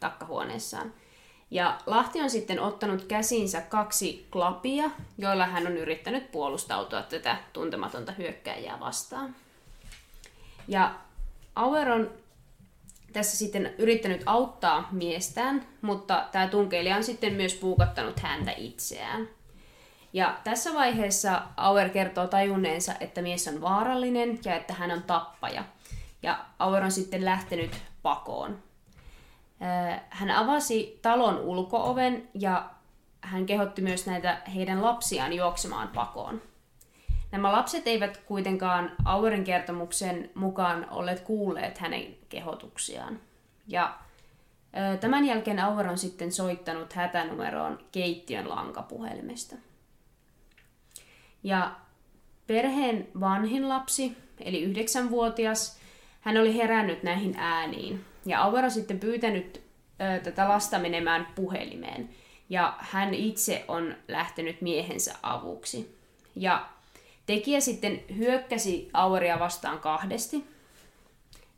takkahuoneessaan. 0.00 0.92
Ja 1.50 1.78
Lahti 1.86 2.20
on 2.20 2.30
sitten 2.30 2.60
ottanut 2.60 3.04
käsiinsä 3.04 3.60
kaksi 3.60 4.26
klapia, 4.30 4.90
joilla 5.18 5.46
hän 5.46 5.66
on 5.66 5.76
yrittänyt 5.76 6.32
puolustautua 6.32 7.02
tätä 7.02 7.36
tuntematonta 7.52 8.12
hyökkääjää 8.12 8.80
vastaan. 8.80 9.34
Ja 10.68 10.94
Auer 11.54 11.90
on 11.90 12.10
tässä 13.12 13.36
sitten 13.36 13.74
yrittänyt 13.78 14.22
auttaa 14.26 14.88
miestään, 14.92 15.66
mutta 15.82 16.28
tämä 16.32 16.48
tunkeilija 16.48 16.96
on 16.96 17.04
sitten 17.04 17.34
myös 17.34 17.54
puukottanut 17.54 18.20
häntä 18.20 18.52
itseään. 18.56 19.28
Ja 20.12 20.38
tässä 20.44 20.74
vaiheessa 20.74 21.42
Auer 21.56 21.88
kertoo 21.88 22.26
tajunneensa, 22.26 22.92
että 23.00 23.22
mies 23.22 23.48
on 23.48 23.60
vaarallinen 23.60 24.38
ja 24.44 24.56
että 24.56 24.74
hän 24.74 24.90
on 24.90 25.02
tappaja. 25.02 25.64
Ja 26.22 26.44
Auer 26.58 26.84
on 26.84 26.92
sitten 26.92 27.24
lähtenyt 27.24 27.70
pakoon. 28.02 28.58
Hän 30.10 30.30
avasi 30.30 30.98
talon 31.02 31.38
ulkooven 31.38 32.28
ja 32.34 32.70
hän 33.20 33.46
kehotti 33.46 33.82
myös 33.82 34.06
näitä 34.06 34.42
heidän 34.54 34.82
lapsiaan 34.82 35.32
juoksemaan 35.32 35.88
pakoon. 35.88 36.42
Nämä 37.32 37.52
lapset 37.52 37.86
eivät 37.86 38.16
kuitenkaan 38.16 38.92
Auerin 39.04 39.44
kertomuksen 39.44 40.30
mukaan 40.34 40.86
olleet 40.90 41.20
kuulleet 41.20 41.78
hänen 41.78 42.16
kehotuksiaan. 42.28 43.20
Ja 43.68 43.98
tämän 45.00 45.24
jälkeen 45.24 45.58
Auer 45.58 45.88
on 45.88 45.98
sitten 45.98 46.32
soittanut 46.32 46.92
hätänumeroon 46.92 47.78
keittiön 47.92 48.48
lankapuhelimesta. 48.48 49.56
Ja 51.42 51.76
perheen 52.46 53.08
vanhin 53.20 53.68
lapsi, 53.68 54.16
eli 54.40 54.62
yhdeksänvuotias, 54.62 55.80
hän 56.20 56.36
oli 56.36 56.56
herännyt 56.56 57.02
näihin 57.02 57.34
ääniin. 57.38 58.04
Ja 58.26 58.42
Auer 58.42 58.64
on 58.64 58.70
sitten 58.70 59.00
pyytänyt 59.00 59.62
tätä 60.22 60.48
lasta 60.48 60.78
menemään 60.78 61.26
puhelimeen. 61.34 62.10
Ja 62.48 62.74
hän 62.78 63.14
itse 63.14 63.64
on 63.68 63.94
lähtenyt 64.08 64.60
miehensä 64.60 65.14
avuksi. 65.22 65.98
Ja 66.36 66.68
Tekijä 67.26 67.60
sitten 67.60 68.00
hyökkäsi 68.16 68.90
Aueria 68.92 69.38
vastaan 69.38 69.78
kahdesti, 69.78 70.44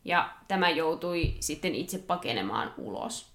ja 0.05 0.31
tämä 0.49 0.71
joutui 0.71 1.35
sitten 1.41 1.75
itse 1.75 1.99
pakenemaan 1.99 2.75
ulos. 2.79 3.35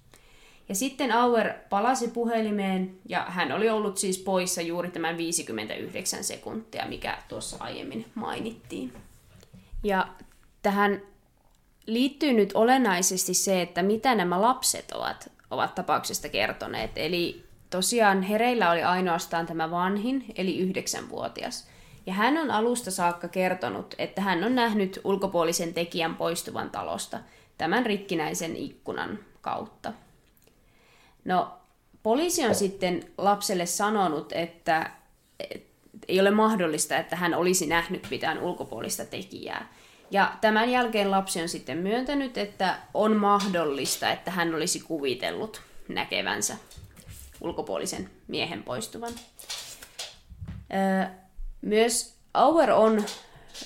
Ja 0.70 0.76
sitten 0.76 1.12
Auer 1.12 1.54
palasi 1.70 2.08
puhelimeen, 2.08 2.98
ja 3.10 3.26
hän 3.28 3.52
oli 3.52 3.70
ollut 3.70 3.98
siis 3.98 4.18
poissa 4.18 4.62
juuri 4.62 4.92
tämän 4.92 5.18
59 5.18 6.24
sekuntia, 6.24 6.86
mikä 6.88 7.18
tuossa 7.28 7.58
aiemmin 7.60 8.06
mainittiin. 8.16 8.94
Ja 9.84 10.08
tähän 10.62 11.02
liittyy 11.86 12.34
nyt 12.34 12.52
olennaisesti 12.54 13.34
se, 13.34 13.62
että 13.62 13.84
mitä 13.84 14.16
nämä 14.16 14.42
lapset 14.42 14.92
ovat, 14.92 15.32
ovat 15.52 15.76
tapauksesta 15.76 16.30
kertoneet. 16.30 16.92
Eli 16.96 17.44
tosiaan 17.70 18.22
hereillä 18.22 18.72
oli 18.72 18.84
ainoastaan 18.84 19.46
tämä 19.46 19.72
vanhin, 19.72 20.26
eli 20.36 20.60
yhdeksänvuotias. 20.60 21.68
Ja 22.10 22.16
hän 22.16 22.38
on 22.38 22.52
alusta 22.52 22.92
saakka 22.92 23.28
kertonut, 23.28 23.96
että 23.98 24.22
hän 24.22 24.44
on 24.44 24.56
nähnyt 24.56 25.02
ulkopuolisen 25.04 25.74
tekijän 25.74 26.16
poistuvan 26.16 26.70
talosta 26.70 27.20
tämän 27.58 27.86
rikkinäisen 27.86 28.56
ikkunan 28.56 29.20
kautta. 29.42 29.94
No, 31.26 31.58
poliisi 32.04 32.46
on 32.46 32.56
sitten 32.56 33.12
lapselle 33.18 33.66
sanonut, 33.66 34.32
että 34.32 34.92
ei 36.08 36.20
ole 36.20 36.32
mahdollista, 36.32 36.98
että 36.98 37.16
hän 37.16 37.34
olisi 37.34 37.66
nähnyt 37.66 38.08
mitään 38.12 38.40
ulkopuolista 38.40 39.06
tekijää. 39.06 39.74
Ja 40.12 40.34
tämän 40.42 40.72
jälkeen 40.72 41.12
lapsi 41.12 41.42
on 41.42 41.50
sitten 41.50 41.78
myöntänyt, 41.78 42.38
että 42.38 42.80
on 42.94 43.16
mahdollista, 43.16 44.12
että 44.12 44.32
hän 44.32 44.56
olisi 44.56 44.80
kuvitellut 44.80 45.62
näkevänsä 45.88 46.58
ulkopuolisen 47.42 48.10
miehen 48.28 48.64
poistuvan. 48.64 49.14
Myös 51.62 52.20
Auer 52.34 52.72
on 52.72 53.06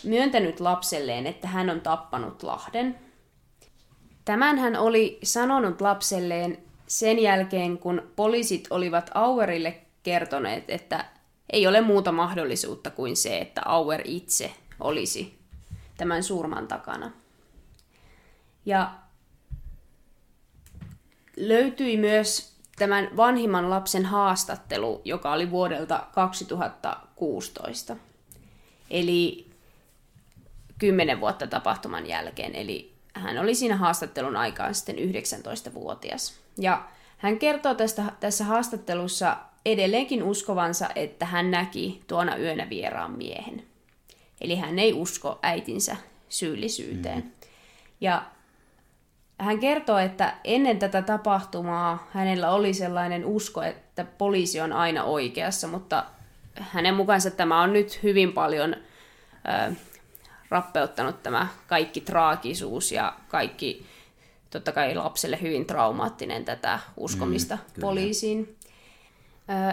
myöntänyt 0.04 0.60
lapselleen, 0.60 1.28
että 1.28 1.48
hän 1.48 1.70
on 1.70 1.82
tappanut 1.82 2.44
Lahden. 2.44 3.00
Tämän 4.26 4.58
hän 4.58 4.76
oli 4.76 5.20
sanonut 5.24 5.82
lapselleen 5.82 6.58
sen 6.88 7.20
jälkeen, 7.20 7.78
kun 7.78 8.12
poliisit 8.16 8.68
olivat 8.70 9.12
Auerille 9.14 9.82
kertoneet, 10.04 10.70
että 10.70 11.06
ei 11.54 11.68
ole 11.68 11.82
muuta 11.82 12.12
mahdollisuutta 12.12 12.90
kuin 12.90 13.18
se, 13.18 13.38
että 13.38 13.62
Auer 13.66 14.02
itse 14.06 14.54
olisi 14.80 15.40
tämän 15.98 16.24
surman 16.24 16.68
takana. 16.68 17.12
Ja 18.66 18.92
löytyi 21.38 21.98
myös 21.98 22.53
tämän 22.76 23.10
vanhimman 23.18 23.70
lapsen 23.70 24.06
haastattelu, 24.06 25.02
joka 25.06 25.34
oli 25.34 25.52
vuodelta 25.52 26.08
2016. 26.12 27.96
Eli 28.90 29.48
kymmenen 30.78 31.22
vuotta 31.22 31.48
tapahtuman 31.48 32.08
jälkeen. 32.08 32.56
Eli 32.56 32.94
hän 33.14 33.38
oli 33.38 33.56
siinä 33.56 33.76
haastattelun 33.76 34.36
aikaan 34.36 34.76
sitten 34.76 34.96
19-vuotias. 34.96 36.40
Ja 36.58 36.84
hän 37.18 37.40
kertoo 37.40 37.74
tästä, 37.76 38.04
tässä 38.20 38.44
haastattelussa 38.44 39.38
edelleenkin 39.66 40.24
uskovansa, 40.24 40.90
että 40.96 41.26
hän 41.26 41.52
näki 41.52 42.04
tuona 42.08 42.38
yönä 42.38 42.70
vieraan 42.70 43.12
miehen. 43.12 43.64
Eli 44.42 44.56
hän 44.56 44.80
ei 44.80 44.94
usko 44.94 45.40
äitinsä 45.42 45.96
syyllisyyteen. 46.30 47.20
Mm. 47.20 47.32
Ja 48.02 48.26
hän 49.44 49.60
kertoo, 49.60 49.98
että 49.98 50.34
ennen 50.44 50.80
tätä 50.80 51.02
tapahtumaa 51.02 52.08
hänellä 52.12 52.52
oli 52.52 52.74
sellainen 52.74 53.26
usko, 53.26 53.62
että 53.62 54.06
poliisi 54.18 54.62
on 54.62 54.74
aina 54.74 55.04
oikeassa, 55.04 55.68
mutta 55.68 56.04
hänen 56.60 56.96
mukaansa 56.96 57.32
tämä 57.32 57.62
on 57.62 57.74
nyt 57.74 58.04
hyvin 58.04 58.34
paljon 58.34 58.76
äh, 59.50 59.78
rappeuttanut 60.50 61.24
tämä 61.24 61.48
kaikki 61.68 62.02
traagisuus 62.02 62.92
ja 62.92 63.14
kaikki 63.28 63.86
totta 64.50 64.72
kai 64.72 64.96
lapselle 64.96 65.42
hyvin 65.42 65.66
traumaattinen 65.66 66.46
tätä 66.46 66.80
uskomista 66.98 67.56
mm, 67.56 67.82
poliisiin. 67.82 68.56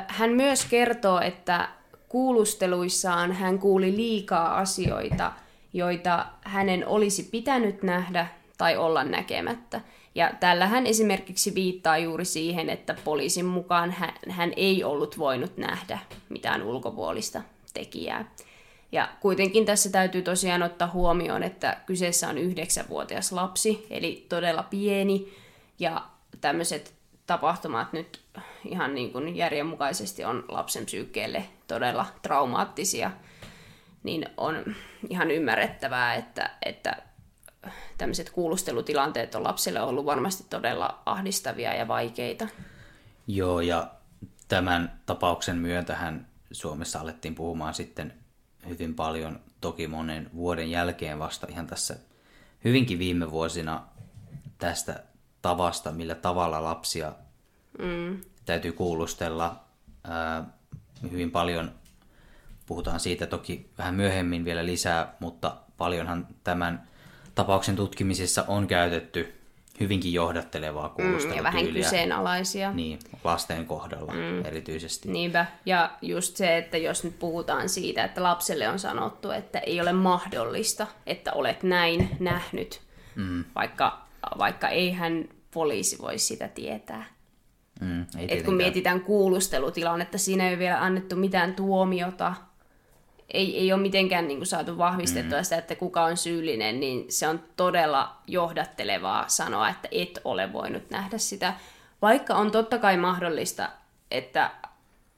Hän 0.08 0.30
myös 0.30 0.64
kertoo, 0.64 1.20
että 1.20 1.68
kuulusteluissaan 2.08 3.32
hän 3.32 3.58
kuuli 3.58 3.96
liikaa 3.96 4.58
asioita, 4.58 5.32
joita 5.72 6.26
hänen 6.44 6.86
olisi 6.86 7.22
pitänyt 7.22 7.82
nähdä 7.82 8.26
tai 8.60 8.76
olla 8.76 9.04
näkemättä. 9.04 9.80
Ja 10.14 10.30
tällä 10.40 10.66
hän 10.66 10.86
esimerkiksi 10.86 11.54
viittaa 11.54 11.98
juuri 11.98 12.24
siihen, 12.24 12.70
että 12.70 12.94
poliisin 13.04 13.44
mukaan 13.44 13.90
hän, 13.90 14.12
hän 14.28 14.52
ei 14.56 14.84
ollut 14.84 15.18
voinut 15.18 15.56
nähdä 15.56 15.98
mitään 16.28 16.62
ulkopuolista 16.62 17.42
tekijää. 17.74 18.32
Ja 18.92 19.08
kuitenkin 19.20 19.66
tässä 19.66 19.90
täytyy 19.90 20.22
tosiaan 20.22 20.62
ottaa 20.62 20.90
huomioon, 20.92 21.42
että 21.42 21.76
kyseessä 21.86 22.28
on 22.28 22.38
yhdeksänvuotias 22.38 23.32
lapsi, 23.32 23.86
eli 23.90 24.26
todella 24.28 24.62
pieni, 24.62 25.32
ja 25.78 26.04
tämmöiset 26.40 26.94
tapahtumat 27.26 27.92
nyt 27.92 28.20
ihan 28.64 28.94
niin 28.94 29.12
kuin 29.12 29.36
järjenmukaisesti 29.36 30.24
on 30.24 30.44
lapsen 30.48 30.84
psyykkeelle 30.84 31.44
todella 31.66 32.06
traumaattisia, 32.22 33.10
niin 34.02 34.26
on 34.36 34.74
ihan 35.08 35.30
ymmärrettävää, 35.30 36.14
että, 36.14 36.50
että 36.66 37.09
tämmöiset 37.98 38.30
kuulustelutilanteet 38.30 39.34
on 39.34 39.44
lapselle 39.44 39.80
ollut 39.80 40.06
varmasti 40.06 40.44
todella 40.50 41.02
ahdistavia 41.06 41.74
ja 41.74 41.88
vaikeita. 41.88 42.48
Joo, 43.26 43.60
ja 43.60 43.90
tämän 44.48 45.00
tapauksen 45.06 45.56
myötähän 45.56 46.26
Suomessa 46.52 47.00
alettiin 47.00 47.34
puhumaan 47.34 47.74
sitten 47.74 48.14
hyvin 48.68 48.94
paljon, 48.94 49.40
toki 49.60 49.88
monen 49.88 50.30
vuoden 50.34 50.70
jälkeen 50.70 51.18
vasta 51.18 51.46
ihan 51.50 51.66
tässä 51.66 51.96
hyvinkin 52.64 52.98
viime 52.98 53.30
vuosina 53.30 53.84
tästä 54.58 55.02
tavasta, 55.42 55.92
millä 55.92 56.14
tavalla 56.14 56.64
lapsia 56.64 57.12
mm. 57.78 58.20
täytyy 58.44 58.72
kuulustella. 58.72 59.64
Ää, 60.04 60.44
hyvin 61.10 61.30
paljon 61.30 61.72
puhutaan 62.66 63.00
siitä 63.00 63.26
toki 63.26 63.70
vähän 63.78 63.94
myöhemmin 63.94 64.44
vielä 64.44 64.66
lisää, 64.66 65.14
mutta 65.20 65.56
paljonhan 65.76 66.28
tämän 66.44 66.89
tapauksen 67.34 67.76
tutkimisessa 67.76 68.44
on 68.48 68.66
käytetty 68.66 69.34
hyvinkin 69.80 70.12
johdattelevaa 70.12 70.88
kuulostelutyyliä. 70.88 71.32
Mm, 71.32 71.36
ja 71.36 71.42
vähän 71.42 71.74
kyseenalaisia. 71.74 72.72
Niin, 72.72 72.98
lasten 73.24 73.66
kohdalla 73.66 74.12
mm. 74.12 74.44
erityisesti. 74.44 75.08
Niinpä. 75.12 75.46
Ja 75.66 75.90
just 76.02 76.36
se, 76.36 76.58
että 76.58 76.78
jos 76.78 77.04
nyt 77.04 77.18
puhutaan 77.18 77.68
siitä, 77.68 78.04
että 78.04 78.22
lapselle 78.22 78.68
on 78.68 78.78
sanottu, 78.78 79.30
että 79.30 79.58
ei 79.58 79.80
ole 79.80 79.92
mahdollista, 79.92 80.86
että 81.06 81.32
olet 81.32 81.62
näin 81.62 82.16
nähnyt, 82.20 82.80
mm. 83.14 83.44
vaikka, 83.54 84.06
vaikka 84.38 84.68
eihän 84.68 85.28
poliisi 85.54 85.98
voi 85.98 86.18
sitä 86.18 86.48
tietää. 86.48 87.04
Mm, 87.80 88.06
ei 88.18 88.38
Et 88.38 88.44
kun 88.44 88.54
mietitään 88.54 89.00
kuulustelutilannetta, 89.00 90.18
siinä 90.18 90.44
ei 90.44 90.50
ole 90.50 90.58
vielä 90.58 90.82
annettu 90.82 91.16
mitään 91.16 91.54
tuomiota, 91.54 92.34
ei, 93.34 93.58
ei 93.58 93.72
ole 93.72 93.82
mitenkään 93.82 94.28
niin 94.28 94.38
kuin 94.38 94.46
saatu 94.46 94.78
vahvistettua 94.78 95.38
mm. 95.38 95.44
sitä, 95.44 95.56
että 95.56 95.74
kuka 95.74 96.04
on 96.04 96.16
syyllinen, 96.16 96.80
niin 96.80 97.04
se 97.08 97.28
on 97.28 97.40
todella 97.56 98.16
johdattelevaa 98.26 99.24
sanoa, 99.28 99.68
että 99.68 99.88
et 99.92 100.20
ole 100.24 100.52
voinut 100.52 100.90
nähdä 100.90 101.18
sitä. 101.18 101.54
Vaikka 102.02 102.34
on 102.34 102.50
totta 102.50 102.78
kai 102.78 102.96
mahdollista, 102.96 103.68
että 104.10 104.50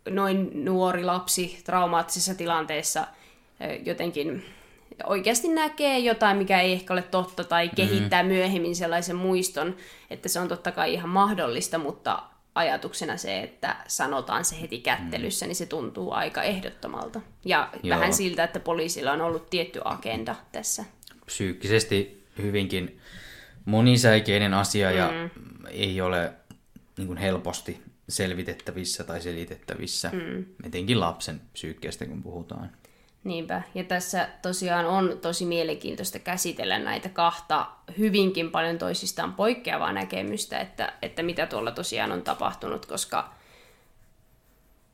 noin 0.09 0.65
nuori 0.65 1.05
lapsi 1.05 1.59
traumaattisessa 1.65 2.35
tilanteessa 2.35 3.07
jotenkin 3.85 4.45
oikeasti 5.05 5.49
näkee 5.49 5.99
jotain, 5.99 6.37
mikä 6.37 6.61
ei 6.61 6.73
ehkä 6.73 6.93
ole 6.93 7.03
totta, 7.03 7.45
tai 7.45 7.71
kehittää 7.77 8.23
mm. 8.23 8.29
myöhemmin 8.29 8.77
sellaisen 8.77 9.17
muiston, 9.17 9.77
että 10.11 10.29
se 10.29 10.41
on 10.41 10.49
totta 10.49 10.73
kai 10.73 10.95
ihan 10.95 11.11
mahdollista, 11.11 11.79
mutta 11.79 12.23
ajatuksena 12.55 13.17
se, 13.17 13.41
että 13.41 13.77
sanotaan 13.89 14.45
se 14.45 14.61
heti 14.61 14.79
kättelyssä, 14.79 15.47
mm. 15.47 15.49
niin 15.49 15.57
se 15.57 15.67
tuntuu 15.67 16.13
aika 16.13 16.43
ehdottomalta. 16.43 17.21
Ja 17.45 17.71
Joo. 17.83 17.97
vähän 17.97 18.13
siltä, 18.13 18.45
että 18.45 18.61
poliisilla 18.61 19.13
on 19.13 19.21
ollut 19.21 19.51
tietty 19.51 19.81
agenda 19.85 20.35
tässä. 20.53 20.85
Psyykkisesti 21.27 22.25
hyvinkin 22.39 23.01
monisäikeinen 23.65 24.55
asia 24.55 24.91
mm. 24.91 24.97
ja 24.97 25.29
ei 25.71 26.01
ole 26.01 26.33
niin 26.99 27.07
kuin 27.07 27.19
helposti 27.19 27.83
selvitettävissä 28.09 29.05
tai 29.05 29.21
selitettävissä, 29.21 30.11
mm. 30.13 30.45
etenkin 30.65 31.01
lapsen 31.01 31.41
psyykkeestä 31.53 32.07
kun 32.07 32.23
puhutaan. 32.23 32.71
Niinpä. 33.25 33.63
Ja 33.75 33.85
tässä 33.85 34.29
tosiaan 34.43 34.87
on 34.87 35.19
tosi 35.23 35.45
mielenkiintoista 35.47 36.19
käsitellä 36.19 36.79
näitä 36.79 37.09
kahta 37.09 37.67
hyvinkin 37.99 38.51
paljon 38.51 38.79
toisistaan 38.79 39.35
poikkeavaa 39.35 39.93
näkemystä, 39.93 40.61
että, 40.61 40.93
että 41.03 41.23
mitä 41.23 41.47
tuolla 41.47 41.71
tosiaan 41.71 42.13
on 42.13 42.23
tapahtunut, 42.23 42.87
koska 42.87 43.33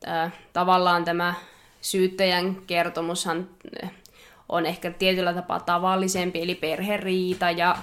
ää, 0.07 0.31
tavallaan 0.53 1.05
tämä 1.05 1.35
syyttäjän 1.81 2.57
kertomushan 2.67 3.49
on 4.49 4.67
ehkä 4.67 4.91
tietyllä 4.91 5.35
tapaa 5.35 5.61
tavallisempi, 5.61 6.43
eli 6.43 6.55
perheriita 6.55 7.51
ja 7.51 7.77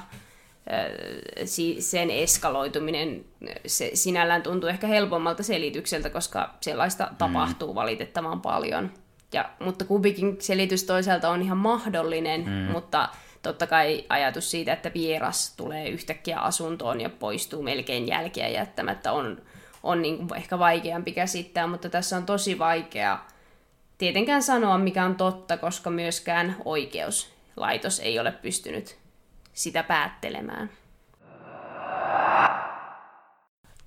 sen 1.79 2.11
eskaloituminen 2.11 3.25
se 3.65 3.91
sinällään 3.93 4.43
tuntuu 4.43 4.69
ehkä 4.69 4.87
helpommalta 4.87 5.43
selitykseltä, 5.43 6.09
koska 6.09 6.53
sellaista 6.61 7.07
mm. 7.11 7.17
tapahtuu 7.17 7.75
valitettavan 7.75 8.41
paljon– 8.41 8.91
ja, 9.33 9.49
mutta 9.59 9.85
kumpikin 9.85 10.37
selitys 10.39 10.83
toisaalta 10.83 11.29
on 11.29 11.41
ihan 11.41 11.57
mahdollinen, 11.57 12.45
mm. 12.45 12.51
mutta 12.51 13.09
totta 13.41 13.67
kai 13.67 14.05
ajatus 14.09 14.51
siitä, 14.51 14.73
että 14.73 14.91
vieras 14.93 15.55
tulee 15.57 15.89
yhtäkkiä 15.89 16.39
asuntoon 16.39 17.01
ja 17.01 17.09
poistuu 17.09 17.63
melkein 17.63 18.07
jälkeä 18.07 18.47
jättämättä 18.47 19.11
on, 19.11 19.41
on 19.83 20.01
niin 20.01 20.17
kuin 20.17 20.35
ehkä 20.35 20.59
vaikeampi 20.59 21.11
käsittää, 21.11 21.67
mutta 21.67 21.89
tässä 21.89 22.17
on 22.17 22.25
tosi 22.25 22.59
vaikea 22.59 23.19
tietenkään 23.97 24.43
sanoa, 24.43 24.77
mikä 24.77 25.05
on 25.05 25.15
totta, 25.15 25.57
koska 25.57 25.89
myöskään 25.89 26.55
oikeuslaitos 26.65 27.99
ei 27.99 28.19
ole 28.19 28.31
pystynyt 28.31 28.97
sitä 29.53 29.83
päättelemään. 29.83 30.69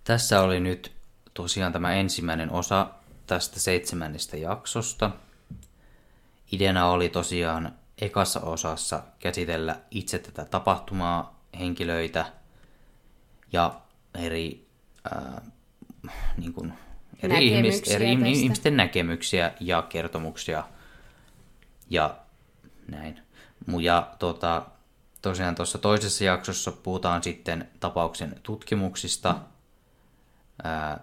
Tässä 0.04 0.40
oli 0.40 0.60
nyt 0.60 0.92
tosiaan 1.34 1.72
tämä 1.72 1.94
ensimmäinen 1.94 2.50
osa 2.50 2.86
tästä 3.26 3.60
seitsemännestä 3.60 4.36
jaksosta. 4.36 5.10
Ideana 6.52 6.86
oli 6.86 7.08
tosiaan 7.08 7.72
ekassa 8.00 8.40
osassa 8.40 9.02
käsitellä 9.18 9.80
itse 9.90 10.18
tätä 10.18 10.44
tapahtumaa, 10.44 11.40
henkilöitä 11.58 12.26
ja 13.52 13.80
eri 14.14 14.66
ää, 15.04 15.42
niin 16.36 16.52
kuin, 16.52 16.72
eri 17.22 17.46
ihmis, 17.46 17.82
eri 17.94 18.16
tästä. 18.16 18.28
ihmisten 18.28 18.76
näkemyksiä 18.76 19.52
ja 19.60 19.82
kertomuksia 19.82 20.64
ja 21.90 22.16
näin. 22.88 23.22
Ja 23.80 24.10
tota, 24.18 24.66
tosiaan 25.22 25.54
tuossa 25.54 25.78
toisessa 25.78 26.24
jaksossa 26.24 26.72
puhutaan 26.72 27.22
sitten 27.22 27.68
tapauksen 27.80 28.40
tutkimuksista 28.42 29.36
ää, 30.64 31.00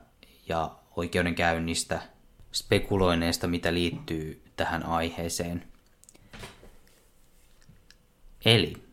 ja 0.47 0.71
oikeudenkäynnistä, 0.95 2.01
spekuloineista, 2.53 3.47
mitä 3.47 3.73
liittyy 3.73 4.44
tähän 4.55 4.85
aiheeseen. 4.85 5.67
Eli 8.45 8.83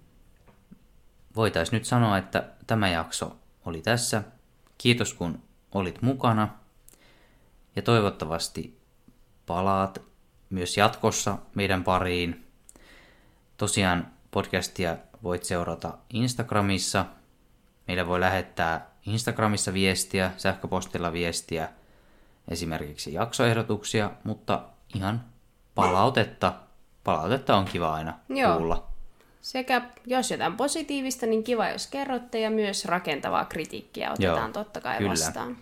voitaisiin 1.36 1.78
nyt 1.78 1.84
sanoa, 1.84 2.18
että 2.18 2.48
tämä 2.66 2.88
jakso 2.88 3.36
oli 3.64 3.82
tässä. 3.82 4.22
Kiitos 4.78 5.14
kun 5.14 5.42
olit 5.72 6.02
mukana 6.02 6.48
ja 7.76 7.82
toivottavasti 7.82 8.80
palaat 9.46 10.02
myös 10.50 10.76
jatkossa 10.76 11.38
meidän 11.54 11.84
pariin. 11.84 12.46
Tosiaan 13.56 14.12
podcastia 14.30 14.96
voit 15.22 15.44
seurata 15.44 15.98
Instagramissa. 16.10 17.06
Meillä 17.88 18.06
voi 18.06 18.20
lähettää 18.20 18.90
Instagramissa 19.06 19.72
viestiä, 19.72 20.30
sähköpostilla 20.36 21.12
viestiä, 21.12 21.68
esimerkiksi 22.48 23.12
jaksoehdotuksia, 23.12 24.10
mutta 24.24 24.64
ihan 24.94 25.31
palautetta. 25.74 26.52
Palautetta 27.04 27.56
on 27.56 27.64
kiva 27.64 27.94
aina 27.94 28.18
Joo. 28.28 28.56
kuulla. 28.56 28.86
Sekä 29.40 29.82
jos 30.06 30.30
jotain 30.30 30.56
positiivista, 30.56 31.26
niin 31.26 31.44
kiva 31.44 31.68
jos 31.68 31.86
kerrotte 31.86 32.40
ja 32.40 32.50
myös 32.50 32.84
rakentavaa 32.84 33.44
kritiikkiä 33.44 34.12
otetaan 34.12 34.38
Joo, 34.38 34.64
totta 34.64 34.80
kai 34.80 34.98
kyllä. 34.98 35.10
vastaan. 35.10 35.56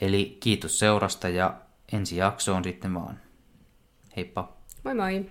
Eli 0.00 0.36
kiitos 0.40 0.78
seurasta 0.78 1.28
ja 1.28 1.54
ensi 1.92 2.16
jaksoon 2.16 2.64
sitten 2.64 2.94
vaan. 2.94 3.20
Heippa! 4.16 4.52
Moi 4.84 4.94
moi! 4.94 5.30